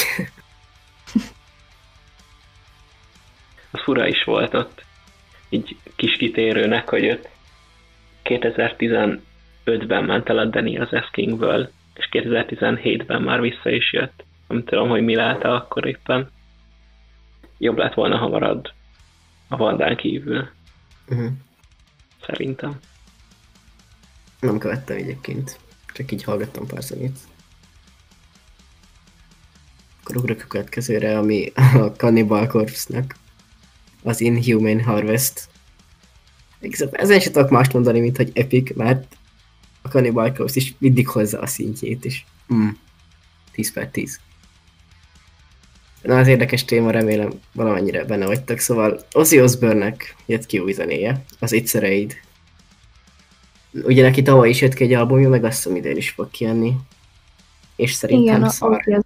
[3.71, 4.85] Az fura is volt ott.
[5.49, 7.27] Így kis kitérőnek, hogy ott
[8.27, 14.25] 2015-ben ment el a Danny az Askingből, és 2017-ben már vissza is jött.
[14.47, 16.29] Nem tudom, hogy mi látta akkor éppen.
[17.57, 18.73] Jobb lett volna, ha marad
[19.47, 20.49] a Vandán kívül,
[21.09, 21.31] Uh-huh.
[22.25, 22.79] szerintem.
[24.39, 25.59] Nem követtem egyébként.
[25.93, 27.17] Csak így hallgattam pár zenét.
[30.01, 33.15] Akkor ugrok a következőre, ami a Cannibal Corpse-nak
[34.03, 35.47] az Inhuman Harvest.
[36.59, 39.17] Igazából ezen sem tudok mást mondani, mint hogy epic, mert
[39.81, 42.25] a Cannibal Corpse is mindig hozza a szintjét is.
[42.53, 42.67] Mm.
[43.51, 44.19] 10 per 10.
[46.01, 48.59] Na, az érdekes téma, remélem valamennyire benne vagytok.
[48.59, 52.15] Szóval Ozzy Osbourne-nek jött ki új zenéje, az It's a Raid.
[53.71, 56.73] Ugye neki tavaly is jött ki egy albumja, meg azt hiszem idén is fog kijönni.
[57.75, 58.83] És szerintem Igen, szar.
[58.85, 59.03] Az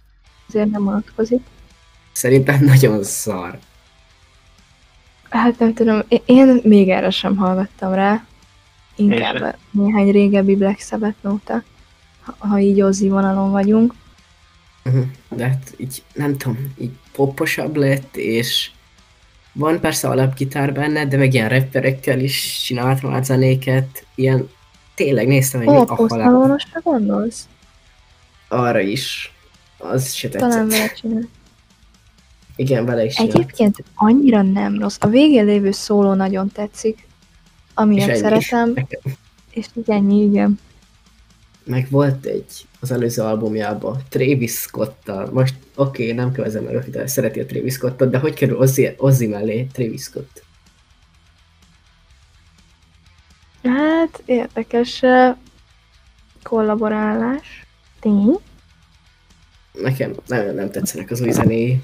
[0.48, 1.42] azért nem vonatkozik.
[2.12, 3.58] Szerintem nagyon szar.
[5.32, 8.24] Hát nem tudom, én- még erre sem hallgattam rá.
[8.96, 9.44] Én Inkább sem.
[9.44, 11.62] a néhány régebbi Black Sabbath nóta,
[12.24, 13.94] ha, ha így Ozzy vonalon vagyunk.
[14.84, 15.04] Uh-huh.
[15.28, 18.70] De hát így nem tudom, így poposabb lett, és
[19.52, 24.48] van persze alapgitár benne, de meg ilyen rapperekkel is csinált már zenéket, ilyen
[24.94, 26.30] tényleg néztem egy Ó, a a halál
[26.82, 27.48] gondolsz?
[28.48, 29.32] arra is.
[29.78, 30.78] Az se Talán tetszett.
[30.80, 31.28] vele csinál.
[32.56, 33.16] Igen, vele is.
[33.16, 34.96] Egyébként annyira nem rossz.
[35.00, 37.06] A végén lévő szóló nagyon tetszik,
[37.74, 38.18] amilyet ennyi.
[38.18, 38.74] szeretem,
[39.50, 40.58] és ennyi, igen.
[41.64, 45.30] Meg volt egy az előző albumjában, Travis Scott-tal.
[45.32, 48.94] Most oké, okay, nem kövezem meg, de szereti a Travis Scottot, de hogy kerül Ozzy,
[48.96, 50.44] Ozzy mellé Travis Scott?
[53.62, 55.02] Hát, érdekes
[56.42, 57.66] kollaborálás.
[58.00, 58.38] Tény.
[59.72, 61.82] Nekem nagyon nem tetszenek az új zenéi.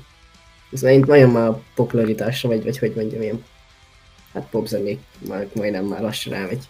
[0.73, 3.45] Ez nagyon- nagyon már a popularitásra megy, vagy hogy mondjam, ilyen
[4.33, 6.65] hát popzenék már majdnem már lassan elmegy.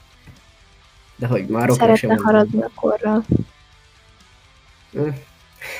[1.17, 3.25] De hogy már rockra sem haradni a korral.
[4.93, 5.09] Hm,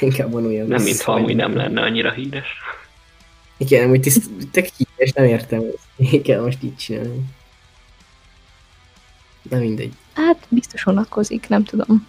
[0.01, 2.47] Inkább vonuljon Nem, vissza, mintha vagy- amúgy nem lenne annyira híres.
[3.57, 5.63] Igen, amúgy tiszt, tök híres, nem értem.
[5.97, 7.25] Én kell most így csinálni.
[9.43, 9.93] De mindegy.
[10.15, 12.07] Hát biztos vonatkozik, nem tudom.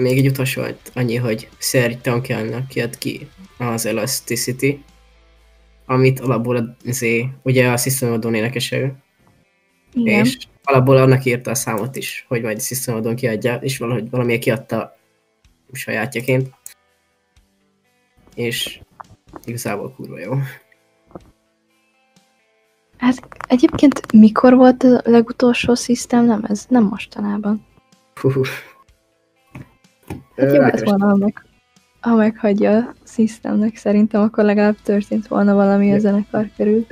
[0.00, 4.84] Még egy utolsó volt annyi, hogy Serge Tankiannak jött ki az Elasticity,
[5.86, 8.94] amit alapból azért, ugye a System of énekese
[9.94, 10.24] Igen.
[10.24, 14.10] és alapból annak írta a számot is, hogy majd a System of kiadja, és valahogy
[14.10, 14.96] valamiért kiadta
[15.72, 16.50] sajátjaként.
[18.34, 18.80] És
[19.44, 20.32] igazából kurva jó.
[22.96, 26.24] Hát egyébként mikor volt a legutolsó System?
[26.24, 27.66] Nem, ez nem mostanában.
[28.14, 28.42] Hú.
[30.42, 31.44] Hát jobb lett volna, ha, meg,
[32.00, 36.86] ha meghagyja a Systemnek, szerintem akkor legalább történt volna valami a zenekar körül.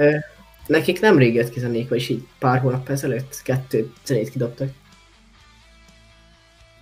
[0.66, 4.68] Nekik nem rég jött ki zenék, vagyis így pár hónap ezelőtt kettő zenét kidobtak.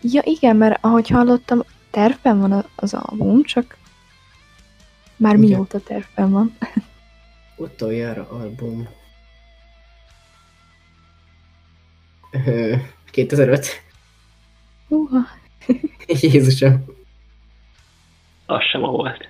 [0.00, 3.76] Ja igen, mert ahogy hallottam, tervben van az album, csak
[5.16, 5.48] már Igen.
[5.48, 6.56] mióta tervben van.
[7.56, 8.88] Utoljára album.
[12.46, 12.74] Ö,
[13.10, 13.66] 2005.
[14.88, 15.26] Uha.
[16.20, 16.84] Jézusom.
[18.46, 19.28] Az sem a volt.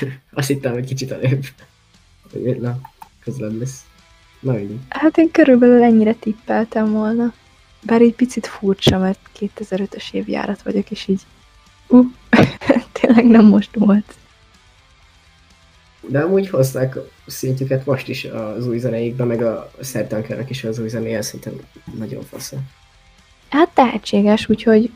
[0.32, 1.44] Azt hittem, hogy kicsit előbb.
[2.60, 2.78] Na,
[3.20, 3.86] közelebb lesz.
[4.40, 4.78] Na mindig.
[4.88, 7.32] Hát én körülbelül ennyire tippeltem volna.
[7.82, 11.20] Bár egy picit furcsa, mert 2005-ös évjárat vagyok, és így
[11.88, 12.06] uh,
[13.00, 14.14] tényleg nem most volt.
[16.08, 20.88] De amúgy hozták szintjüket most is az új zeneikbe, meg a Szertankernek is az új
[20.88, 21.66] zenéje, szerintem
[21.98, 22.54] nagyon fasz.
[23.48, 24.90] Hát tehetséges, úgyhogy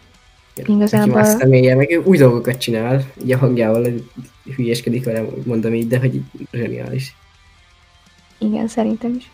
[0.66, 3.86] Igazából- Neki más személye, meg új dolgokat csinál, ugye a hangjával
[4.56, 7.14] hülyeskedik velem, mondom így, de hogy így zseniális.
[8.38, 9.30] igen, szerintem is.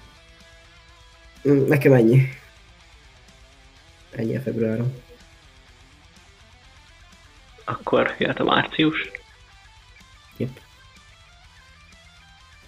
[1.48, 2.28] Mm, Nekem ennyi.
[4.10, 4.94] Ennyi a februárom.
[7.64, 9.10] Akkor jött a március.
[10.37, 10.50] Yep.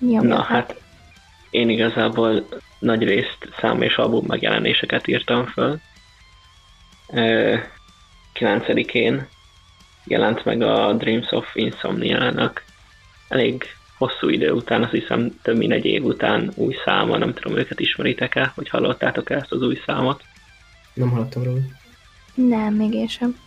[0.00, 0.46] A Na miatt?
[0.46, 0.80] hát,
[1.50, 5.80] én igazából nagy részt szám és album megjelenéseket írtam föl.
[7.08, 7.56] Ö,
[8.38, 9.26] 9-én
[10.04, 12.64] jelent meg a Dreams of Insomnia-nak
[13.28, 13.64] elég
[13.98, 17.80] hosszú idő után, azt hiszem több mint egy év után új száma, nem tudom őket
[17.80, 20.22] ismeritek-e, hogy hallottátok ezt az új számot.
[20.94, 21.60] Nem hallottam róla.
[22.34, 23.38] Nem, még én sem.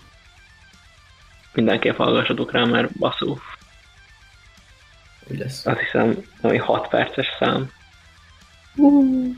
[1.54, 3.38] Mindenképp hallgassatok rá, mert baszó.
[5.32, 5.66] Úgy lesz.
[5.66, 7.72] Azt hiszem, ami 6 perces szám.
[8.76, 9.36] Uh.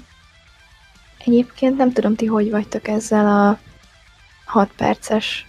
[1.18, 3.60] Egyébként nem tudom, ti hogy vagytok ezzel a
[4.52, 5.46] 6 perces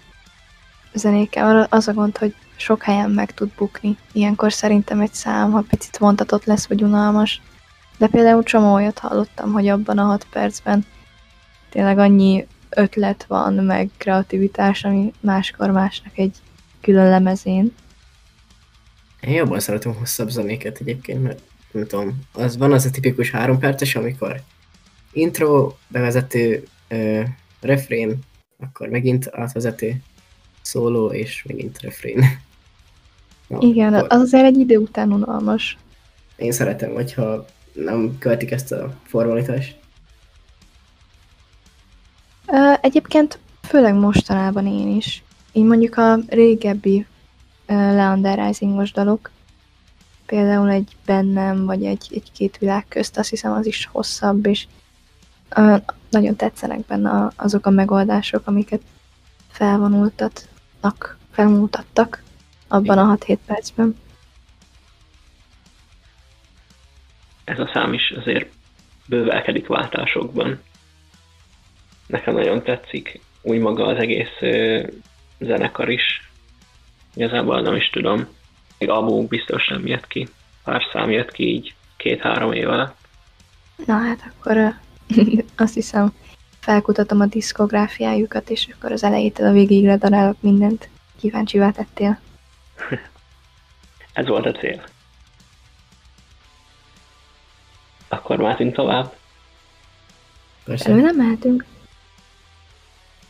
[0.92, 1.66] zenékkel.
[1.70, 3.96] Az a gond, hogy sok helyen meg tud bukni.
[4.12, 7.40] Ilyenkor szerintem egy szám, ha picit vontatott lesz, vagy unalmas.
[7.98, 10.86] De például csomó olyat hallottam, hogy abban a 6 percben
[11.70, 16.36] tényleg annyi ötlet van, meg kreativitás, ami máskor másnak egy
[16.80, 17.74] külön lemezén.
[19.20, 23.58] Én jobban szeretem hosszabb zenéket egyébként, mert nem tudom, az van az a tipikus három
[23.58, 24.42] perces, amikor
[25.12, 27.22] intro, bevezető, ö,
[27.60, 28.18] refrén,
[28.62, 30.02] akkor megint átvezető,
[30.62, 32.24] szóló, és megint refrén.
[33.46, 35.78] Na, Igen, akkor az azért egy idő után unalmas.
[36.36, 39.80] Én szeretem, hogyha nem követik ezt a formalitást.
[42.80, 45.22] Egyébként főleg mostanában én is.
[45.52, 47.06] Így mondjuk a régebbi
[47.66, 49.30] ö, Leander Risingos dalok,
[50.26, 54.66] például egy bennem, vagy egy, egy két világ közt, azt hiszem az is hosszabb, és
[56.10, 58.82] nagyon tetszenek benne azok a megoldások, amiket
[59.48, 62.22] felvonultatnak, felmutattak
[62.68, 63.96] abban a 6-7 percben.
[67.44, 68.50] ez a szám is azért
[69.06, 70.60] bővelkedik váltásokban.
[72.06, 74.86] Nekem nagyon tetszik úgy maga az egész ö,
[75.38, 76.30] zenekar is.
[77.14, 78.26] Igazából nem is tudom.
[78.78, 80.28] Még albumuk biztos nem jött ki.
[80.64, 82.96] Pár szám jött ki így két-három év alatt.
[83.86, 84.74] Na hát akkor
[85.56, 86.12] azt hiszem
[86.60, 90.88] felkutatom a diszkográfiájukat, és akkor az elejétől a végéig ledarálok mindent.
[91.20, 92.20] Kíváncsivá tettél.
[94.12, 94.84] Ez volt a cél.
[98.08, 99.14] Akkor mehetünk tovább.
[100.64, 100.90] Persze.
[100.90, 101.64] Elő nem mehetünk.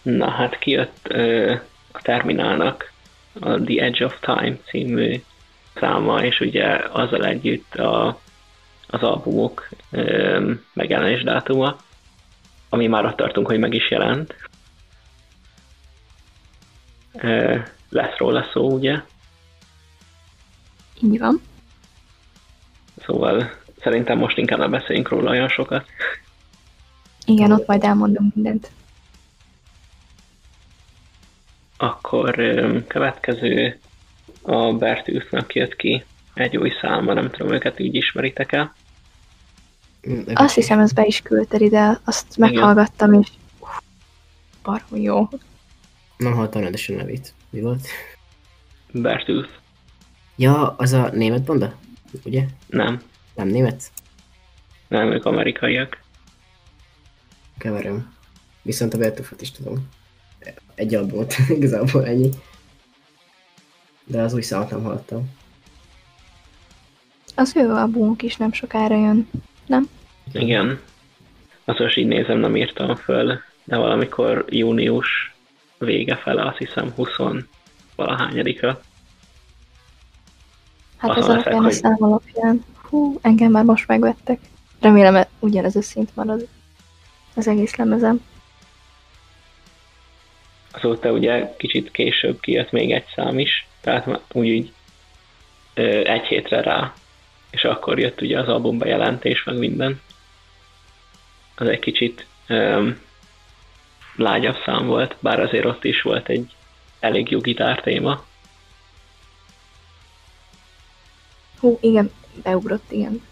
[0.03, 1.55] Na hát kijött ö,
[1.93, 2.93] a Terminálnak
[3.41, 5.23] a The Edge of Time című
[5.75, 8.21] száma, és ugye azzal együtt a,
[8.93, 9.69] az albumok
[10.73, 11.77] megjelenés dátuma,
[12.69, 14.35] ami már ott tartunk, hogy meg is jelent.
[17.89, 19.01] Lesz róla szó, ugye?
[21.03, 21.41] Így van.
[23.05, 25.87] Szóval szerintem most inkább ne beszéljünk róla olyan sokat.
[27.25, 28.71] Igen, ott majd elmondom mindent.
[31.77, 32.35] Akkor
[32.87, 33.79] következő
[34.43, 38.75] a Bertűsznek jött ki egy új száma, nem tudom, őket úgy ismeritek el.
[40.35, 42.53] Azt hiszem, ez be is küldted ide, azt Igen.
[42.53, 43.29] meghallgattam, és
[44.63, 45.29] barom jó.
[46.17, 47.35] Nem hallottam rendesen nevét.
[47.51, 47.87] Mi volt?
[48.93, 49.49] Bertooth.
[50.37, 51.75] Ja, az a német banda?
[52.25, 52.45] Ugye?
[52.67, 53.03] Nem.
[53.35, 53.91] Nem német?
[54.89, 56.01] Nem, ők amerikaiak.
[57.59, 58.15] Keverem.
[58.63, 59.89] Viszont a Vertufot is tudom.
[60.75, 62.29] Egy albumot, igazából ennyi.
[64.05, 65.31] De az új számot nem hallottam.
[67.35, 69.29] Az ő albumuk is nem sokára jön.
[70.33, 70.81] Igen.
[71.65, 75.35] Azt most így nézem, nem írtam föl, de valamikor június
[75.79, 77.09] vége fele, azt hiszem 20
[77.97, 78.81] valahányadika.
[80.97, 82.65] Hát Azon ez leszek, alapján a hogy- szám alapján.
[82.89, 84.39] Hú, engem már most megvettek.
[84.81, 86.49] Remélem, e- ugyanez a szint marad
[87.35, 88.25] az egész lemezem.
[90.73, 94.73] Azóta ugye kicsit később kijött még egy szám is, tehát úgy így
[96.05, 96.93] egy hétre rá,
[97.53, 100.01] és akkor jött ugye az album bejelentés, meg minden.
[101.57, 103.01] Az egy kicsit öm,
[104.17, 106.55] lágyabb szám volt, bár azért ott is volt egy
[107.01, 108.25] elég jó gitár téma.
[111.61, 112.11] Hú, igen,
[112.43, 113.23] beugrott, igen.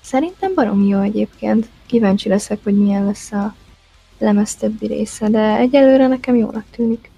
[0.00, 1.68] Szerintem baromi jó egyébként.
[1.86, 3.54] Kíváncsi leszek, hogy milyen lesz a
[4.18, 7.10] lemez többi része, de egyelőre nekem jónak tűnik.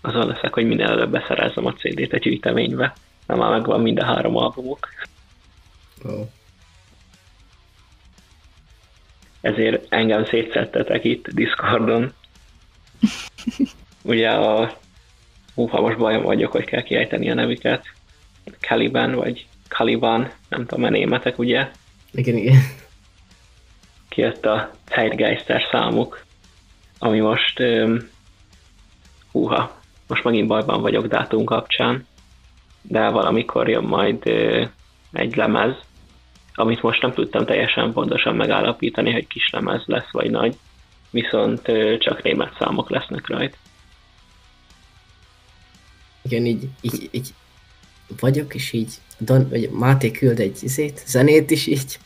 [0.00, 2.94] Azon leszek, hogy minél előbb beszerezzem a CD-t a gyűjteménybe,
[3.26, 4.88] mert már megvan mind a három albumuk.
[6.04, 6.28] Oh.
[9.44, 12.12] ezért engem szétszettetek itt Discordon.
[14.02, 14.76] Ugye a...
[15.54, 17.84] Hú, ha most bajom vagyok, hogy kell kiejteni a nevüket.
[18.60, 21.70] Caliban, vagy Caliban, nem tudom, a németek, ugye?
[22.12, 22.56] Igen, igen.
[24.08, 26.24] Kijött a Zeitgeister számuk,
[26.98, 27.60] ami most...
[27.60, 28.10] Um,
[29.32, 32.06] húha, most megint bajban vagyok dátum kapcsán,
[32.82, 34.68] de valamikor jön majd uh,
[35.12, 35.74] egy lemez,
[36.54, 40.56] amit most nem tudtam teljesen pontosan megállapítani, hogy kis lemez lesz, vagy nagy,
[41.10, 41.62] viszont
[41.98, 43.56] csak német számok lesznek rajta.
[46.22, 47.34] Igen, így, így, így
[48.20, 51.98] vagyok, és így Don, vagy Máté küld egy izét, zenét is így.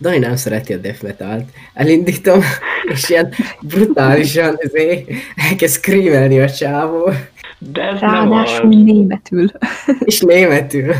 [0.00, 1.48] Dani nem szereti a death metalt.
[1.74, 2.40] Elindítom,
[2.92, 5.06] és ilyen brutálisan izé,
[5.36, 7.10] elkezd screamelni a csávó,
[7.58, 9.46] De ez Ráadásul nem németül.
[10.04, 10.94] és németül.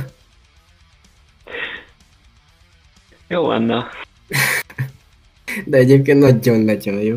[3.34, 3.86] Jó, Anna.
[5.64, 7.16] De egyébként nagyon-nagyon jó.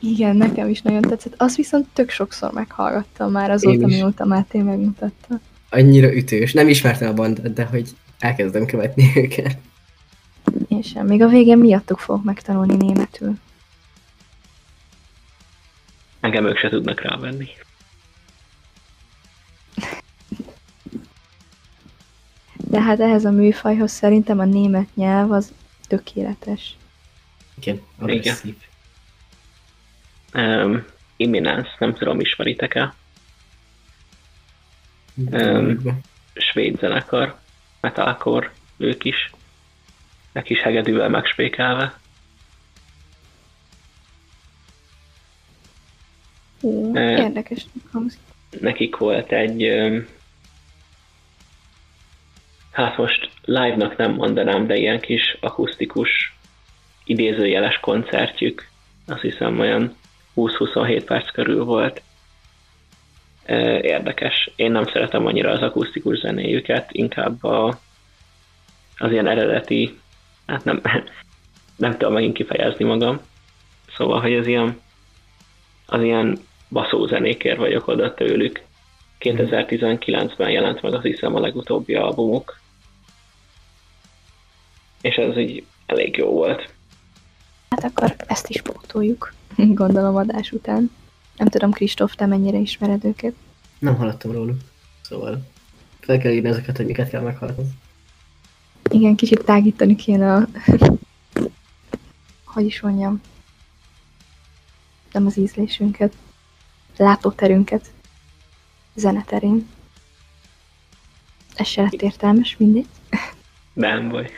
[0.00, 1.34] Igen, nekem is nagyon tetszett.
[1.36, 5.40] Azt viszont tök sokszor meghallgattam már azóta, mióta Máté megmutatta.
[5.70, 6.52] Annyira ütős.
[6.52, 9.58] Nem ismertem a bandát, de hogy elkezdem követni őket.
[10.68, 11.06] Én sem.
[11.06, 13.34] Még a végén miattuk fogok megtanulni németül.
[16.20, 17.48] Engem ők se tudnak rávenni.
[22.74, 25.52] De hát ehhez a műfajhoz szerintem a német nyelv az
[25.88, 26.76] tökéletes.
[27.60, 28.54] Igen, agresszív.
[30.34, 30.84] Um,
[31.16, 32.94] Imminence, nem tudom, ismeritek-e?
[35.14, 36.00] Um,
[36.34, 37.38] Svéd zenekar,
[37.80, 39.30] metalcore, ők is.
[40.32, 41.98] Egy kis hegedűvel megspékelve.
[46.60, 48.20] Hú, érdekes hangzik.
[48.60, 49.62] nekik volt egy,
[52.74, 56.36] hát most live-nak nem mondanám, de ilyen kis akusztikus,
[57.04, 58.68] idézőjeles koncertjük.
[59.06, 59.96] Azt hiszem olyan
[60.36, 62.02] 20-27 perc körül volt.
[63.80, 64.50] Érdekes.
[64.56, 67.78] Én nem szeretem annyira az akusztikus zenéjüket, inkább a,
[68.98, 69.98] az ilyen eredeti,
[70.46, 70.80] hát nem,
[71.76, 73.20] nem tudom megint kifejezni magam.
[73.96, 74.80] Szóval, hogy az ilyen,
[75.86, 76.38] az ilyen
[76.70, 78.62] baszózenékért vagyok oda tőlük.
[79.20, 82.62] 2019-ben jelent meg azt hiszem a legutóbbi albumuk.
[85.04, 86.72] És ez így elég jó volt.
[87.70, 89.34] Hát akkor ezt is pótoljuk,
[89.82, 90.90] gondolom adás után.
[91.36, 93.34] Nem tudom, Kristóf, te mennyire ismered őket?
[93.78, 94.56] Nem hallottam róluk.
[95.00, 95.46] Szóval
[96.00, 97.70] fel kell írni ezeket, hogy miket kell meghallgatni.
[98.90, 100.48] Igen, kicsit tágítani kéne a...
[102.44, 103.20] hogy is mondjam?
[105.12, 106.14] Nem az ízlésünket.
[106.96, 107.90] Látóterünket.
[108.94, 109.68] Zeneterén.
[111.54, 112.86] Ez se lett értelmes, mindegy.
[113.72, 114.30] De nem baj.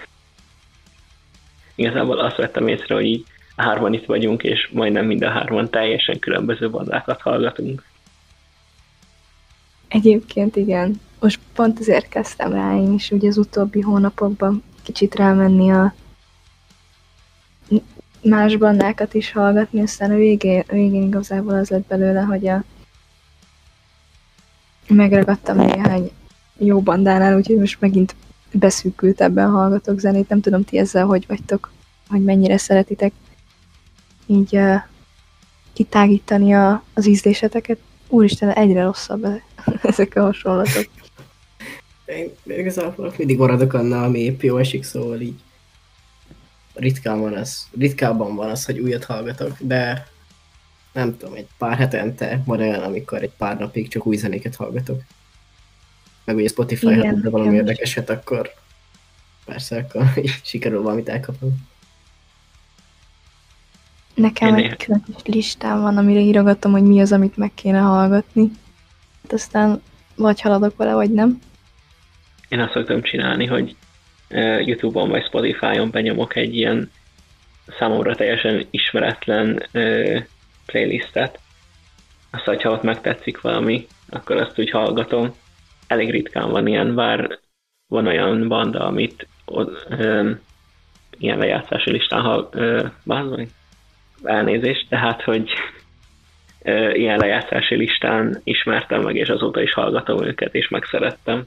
[1.77, 3.24] Igazából azt vettem észre, hogy így
[3.57, 7.85] hárman itt vagyunk, és majdnem mind a hárman teljesen különböző bandákat hallgatunk.
[9.89, 11.01] Egyébként igen.
[11.20, 15.95] Most pont azért kezdtem rá én is ugye az utóbbi hónapokban kicsit rámenni a
[18.22, 22.64] más bandákat is hallgatni, aztán a végén, a végén igazából az lett belőle, hogy a
[24.89, 26.11] megragadtam néhány
[26.59, 28.14] jó bandánál, úgyhogy most megint
[28.59, 30.29] beszűkültebben hallgatok zenét.
[30.29, 31.71] Nem tudom, ti ezzel hogy vagytok,
[32.09, 33.13] hogy mennyire szeretitek
[34.27, 34.77] így uh,
[35.73, 37.79] kitágítani a, az ízléseteket.
[38.09, 39.27] Úristen, egyre rosszabb
[39.83, 40.87] ezek a hasonlatok.
[42.05, 45.41] Én igazából mindig maradok annál, ami épp jó esik, szóval így
[46.75, 50.09] ritkán van az, ritkában van az, hogy újat hallgatok, de
[50.93, 55.03] nem tudom, egy pár hetente van olyan, amikor egy pár napig csak új zenéket hallgatok.
[56.27, 57.66] Meg ugye Spotify, ha de valami igen.
[57.66, 58.51] érdekeset, akkor
[59.45, 60.03] persze, akkor
[60.45, 61.68] sikerül valamit elkapom.
[64.14, 68.51] Nekem egy külön listám van, amire írogatom, hogy mi az, amit meg kéne hallgatni.
[69.22, 69.83] Hát aztán
[70.14, 71.41] vagy haladok vele, vagy nem.
[72.49, 73.77] Én azt szoktam csinálni, hogy
[74.64, 76.91] YouTube-on vagy Spotify-on benyomok egy ilyen
[77.79, 79.66] számomra teljesen ismeretlen
[80.66, 81.39] playlistet.
[82.31, 85.35] Azt, ha ott megtetszik valami, akkor azt úgy hallgatom.
[85.87, 87.39] Elég ritkán van ilyen, bár
[87.89, 89.28] van olyan banda, amit
[89.89, 90.30] ö,
[91.18, 92.87] ilyen lejátszási listán hall, ö,
[94.22, 95.51] elnézést, tehát, hogy
[96.62, 101.47] ö, ilyen lejátszási listán ismertem meg, és azóta is hallgatom őket, és megszerettem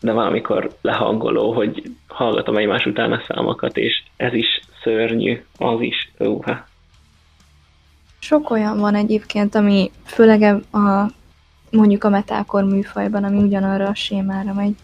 [0.00, 6.12] de valamikor lehangoló, hogy hallgatom egymás után a számokat, és ez is szörnyű, az is,
[6.24, 6.64] óha.
[8.18, 10.42] Sok olyan van egyébként, ami főleg
[10.72, 11.10] a
[11.70, 14.76] mondjuk a metalkor műfajban, ami ugyanarra a sémára megy.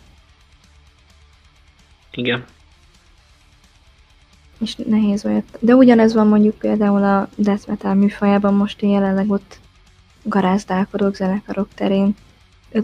[2.10, 2.44] Igen.
[4.58, 5.44] És nehéz olyat.
[5.60, 9.58] De ugyanez van mondjuk például a death metal műfajában, most én jelenleg ott
[10.22, 12.16] garázdálkodok zenekarok terén.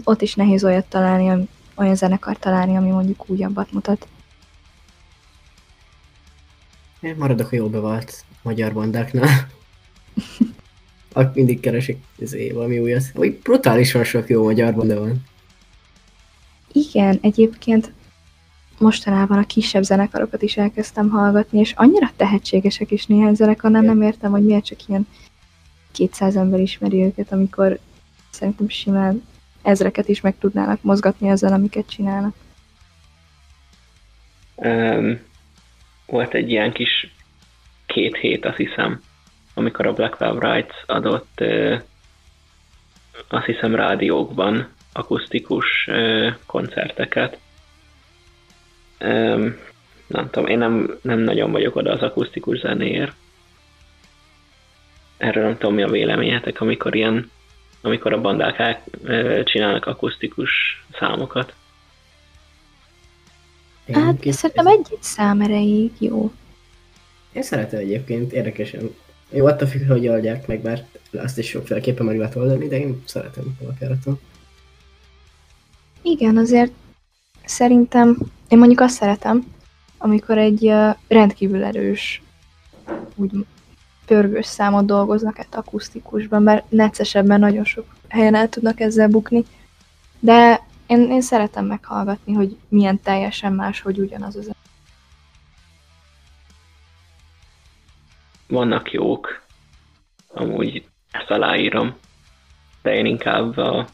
[0.03, 4.07] Ott is nehéz olyat találni, olyan zenekar találni, ami mondjuk újabbat mutat.
[6.99, 9.47] Én maradok a jó bevált magyar bandáknál.
[11.13, 13.11] Ak mindig keresik izé, valami újat.
[13.13, 15.23] Vagy brutálisan sok jó magyar banda van.
[16.71, 17.91] Igen, egyébként
[18.77, 24.01] mostanában a kisebb zenekarokat is elkezdtem hallgatni, és annyira tehetségesek is néhány zenekar, nem, nem
[24.01, 25.07] értem, hogy miért csak ilyen
[25.91, 27.79] 200 ember ismeri őket, amikor
[28.29, 29.23] szerintem simán
[29.61, 32.35] ezreket is meg tudnának mozgatni ezzel, amiket csinálnak.
[34.55, 35.19] Um,
[36.05, 37.13] volt egy ilyen kis
[37.85, 39.01] két hét, azt hiszem,
[39.53, 41.81] amikor a Black Valve Rights adott uh,
[43.27, 45.89] azt hiszem rádiókban akusztikus
[46.45, 47.37] koncerteket.
[48.99, 49.57] Um,
[50.07, 53.13] nem tudom, én nem, nem nagyon vagyok oda az akusztikus zenéért.
[55.17, 57.31] Erről nem tudom, mi a véleményetek, amikor ilyen
[57.85, 58.81] amikor a bandák
[59.43, 60.51] csinálnak akusztikus
[60.99, 61.53] számokat.
[63.85, 66.31] Én hát szerintem egy szám erejéig jó.
[67.31, 68.95] Én szeretem egyébként, érdekesen.
[69.33, 73.03] Jó, attól függ, hogy oldják meg, mert azt is sokféleképpen meg lehet oldani, de én
[73.05, 74.11] szeretem a
[76.01, 76.71] Igen, azért
[77.45, 78.17] szerintem,
[78.47, 79.53] én mondjuk azt szeretem,
[79.97, 80.71] amikor egy
[81.07, 82.21] rendkívül erős,
[83.15, 83.31] úgy
[84.05, 89.43] pörgős számot dolgoznak át akusztikusban, mert neccesebben nagyon sok helyen el tudnak ezzel bukni.
[90.19, 94.49] De én, én szeretem meghallgatni, hogy milyen teljesen más, hogy ugyanaz az.
[98.53, 99.41] Vannak jók,
[100.27, 101.97] amúgy ezt aláírom,
[102.81, 103.87] de én inkább a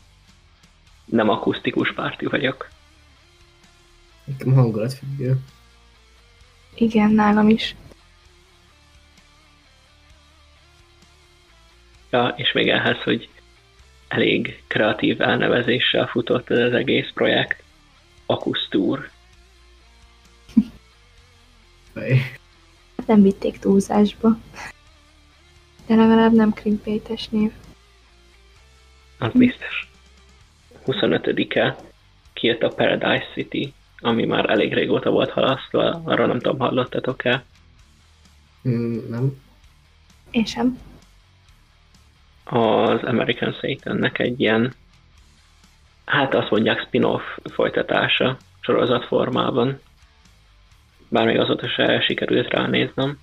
[1.06, 2.70] nem akusztikus párti vagyok.
[4.24, 5.38] Nekem hangulatfüggő.
[6.76, 7.76] Igen, nálam is.
[12.10, 13.30] Ja, és még ehhez, hogy
[14.08, 17.64] elég kreatív elnevezéssel futott ez az egész projekt.
[18.26, 19.10] Akusztúr.
[23.10, 24.38] Nem vitték túlzásba.
[25.88, 27.52] De legalább nem krimpétes név.
[29.20, 29.90] Az biztos.
[30.86, 31.76] 25-e
[32.34, 37.44] kijött a Paradise City, ami már elég régóta volt halasztva, arra nem tudom, hallottatok-e?
[38.68, 39.42] Mm, nem.
[40.32, 40.80] Én sem
[42.44, 44.74] az American Satannek egy ilyen,
[46.06, 49.80] hát azt mondják spin-off folytatása sorozat formában.
[51.10, 53.18] Bár még azóta se sikerült ránéznem.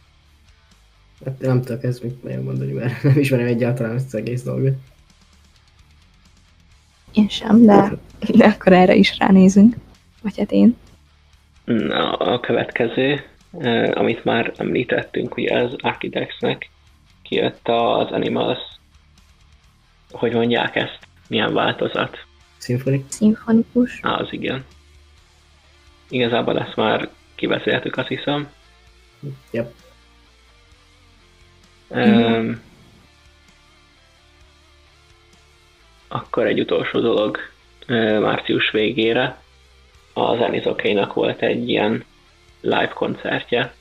[1.24, 4.74] Hát nem tudok ezt mit nagyon mondani, mert nem ismerem egyáltalán ezt az egész dolgot.
[7.12, 7.92] Én sem, de,
[8.34, 9.76] de akkor erre is ránézünk.
[10.22, 10.76] Vagy hát én.
[11.64, 13.24] Na, a következő,
[13.92, 16.70] amit már említettünk, ugye az Architectsnek
[17.22, 18.58] kijött az Animals
[20.10, 20.98] hogy mondják ezt?
[21.28, 22.24] Milyen változat?
[22.56, 23.04] Szimfonik?
[23.08, 23.98] Szimfonikus.
[24.02, 24.64] Á, az igen.
[26.08, 28.52] Igazából ezt már kibeszéltük, azt hiszem.
[29.50, 29.72] Yep.
[31.88, 32.62] Um,
[36.08, 37.38] akkor egy utolsó dolog
[38.20, 39.38] március végére.
[40.12, 42.04] az Anizokénak volt egy ilyen
[42.60, 43.74] live koncertje.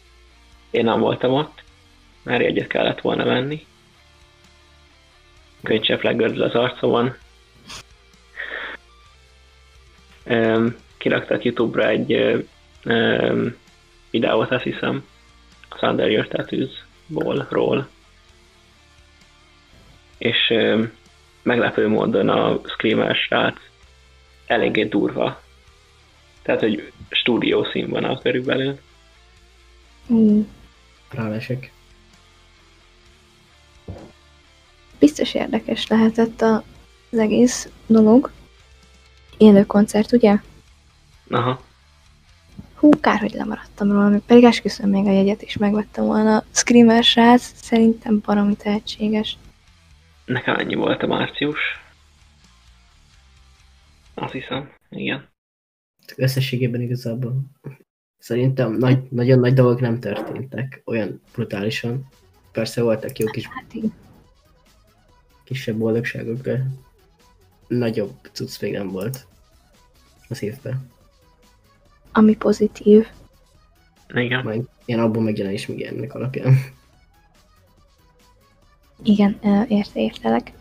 [0.71, 1.63] Én nem voltam ott,
[2.23, 3.65] mert egyet kellett volna venni.
[5.63, 7.15] Könycsepp gördül az arcomon.
[10.25, 12.45] Um, kiraktak YouTube-ra egy
[12.85, 13.55] um,
[14.11, 15.05] videót, azt hiszem,
[15.69, 17.87] az Under Your Tattoos-ból, ról.
[20.17, 20.91] És um,
[21.43, 23.57] meglepő módon a Screamer srác
[24.45, 25.41] eléggé durva.
[26.41, 28.79] Tehát, hogy stúdió színvonal körülbelül.
[30.13, 30.41] Mm.
[31.09, 31.71] Rálesek.
[34.99, 36.63] Biztos érdekes lehetett a,
[37.11, 38.31] az egész dolog.
[39.37, 40.35] Élő koncert, ugye?
[41.29, 41.63] Aha.
[42.75, 46.43] Hú, kár, hogy lemaradtam róla, pedig esküszöm még a jegyet is megvettem volna.
[46.51, 49.37] Screamer srác szerintem baromi tehetséges.
[50.25, 51.59] Nekem ennyi volt a március.
[54.13, 55.29] Azt hiszem, igen.
[56.15, 57.35] Összességében igazából
[58.17, 62.07] szerintem nagy, nagyon nagy dolgok nem történtek olyan brutálisan.
[62.51, 63.73] Persze voltak jó kis, Hát
[65.43, 66.65] kisebb boldogságok, de
[67.67, 69.27] nagyobb cucc még nem volt
[70.29, 70.93] az évben.
[72.17, 73.07] Ami pozitív.
[74.13, 74.43] Igen.
[74.43, 76.53] Majd ilyen abban megjelenés még ennek alapján.
[79.03, 80.51] Igen, érte, értelek.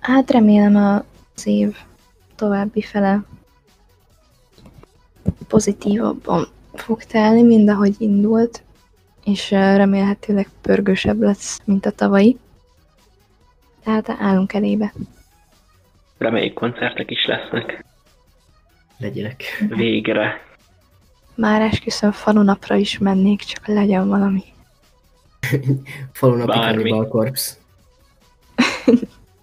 [0.00, 1.76] Hát remélem az év
[2.36, 3.22] további fele
[5.48, 8.62] pozitívabban fog telni, mint ahogy indult,
[9.24, 12.38] és remélhetőleg pörgősebb lesz, mint a tavalyi.
[13.84, 14.92] Tehát állunk elébe.
[16.18, 17.84] Reméljük koncertek is lesznek.
[18.98, 19.42] Legyenek.
[19.68, 20.40] Végre.
[21.34, 24.42] Már esküszöm falunapra is mennék, csak legyen valami.
[26.12, 26.58] Falunapi.
[26.58, 27.52] Cannibal Corpse.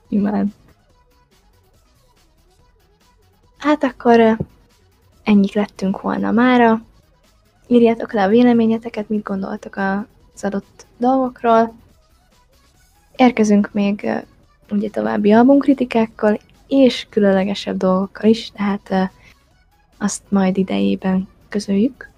[0.09, 0.47] Imád.
[3.57, 4.31] Hát akkor ö,
[5.23, 6.81] ennyit lettünk volna mára.
[7.67, 11.73] Írjátok le a véleményeteket, mit gondoltok az adott dolgokról.
[13.15, 14.09] Érkezünk még
[14.69, 19.11] ugye további albumkritikákkal, és különlegesebb dolgokkal is, tehát
[19.99, 22.09] azt majd idejében közöljük.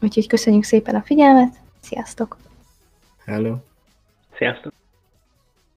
[0.00, 2.36] Úgyhogy köszönjük szépen a figyelmet, sziasztok!
[3.24, 3.56] Hello.
[4.36, 4.72] Sziasztok!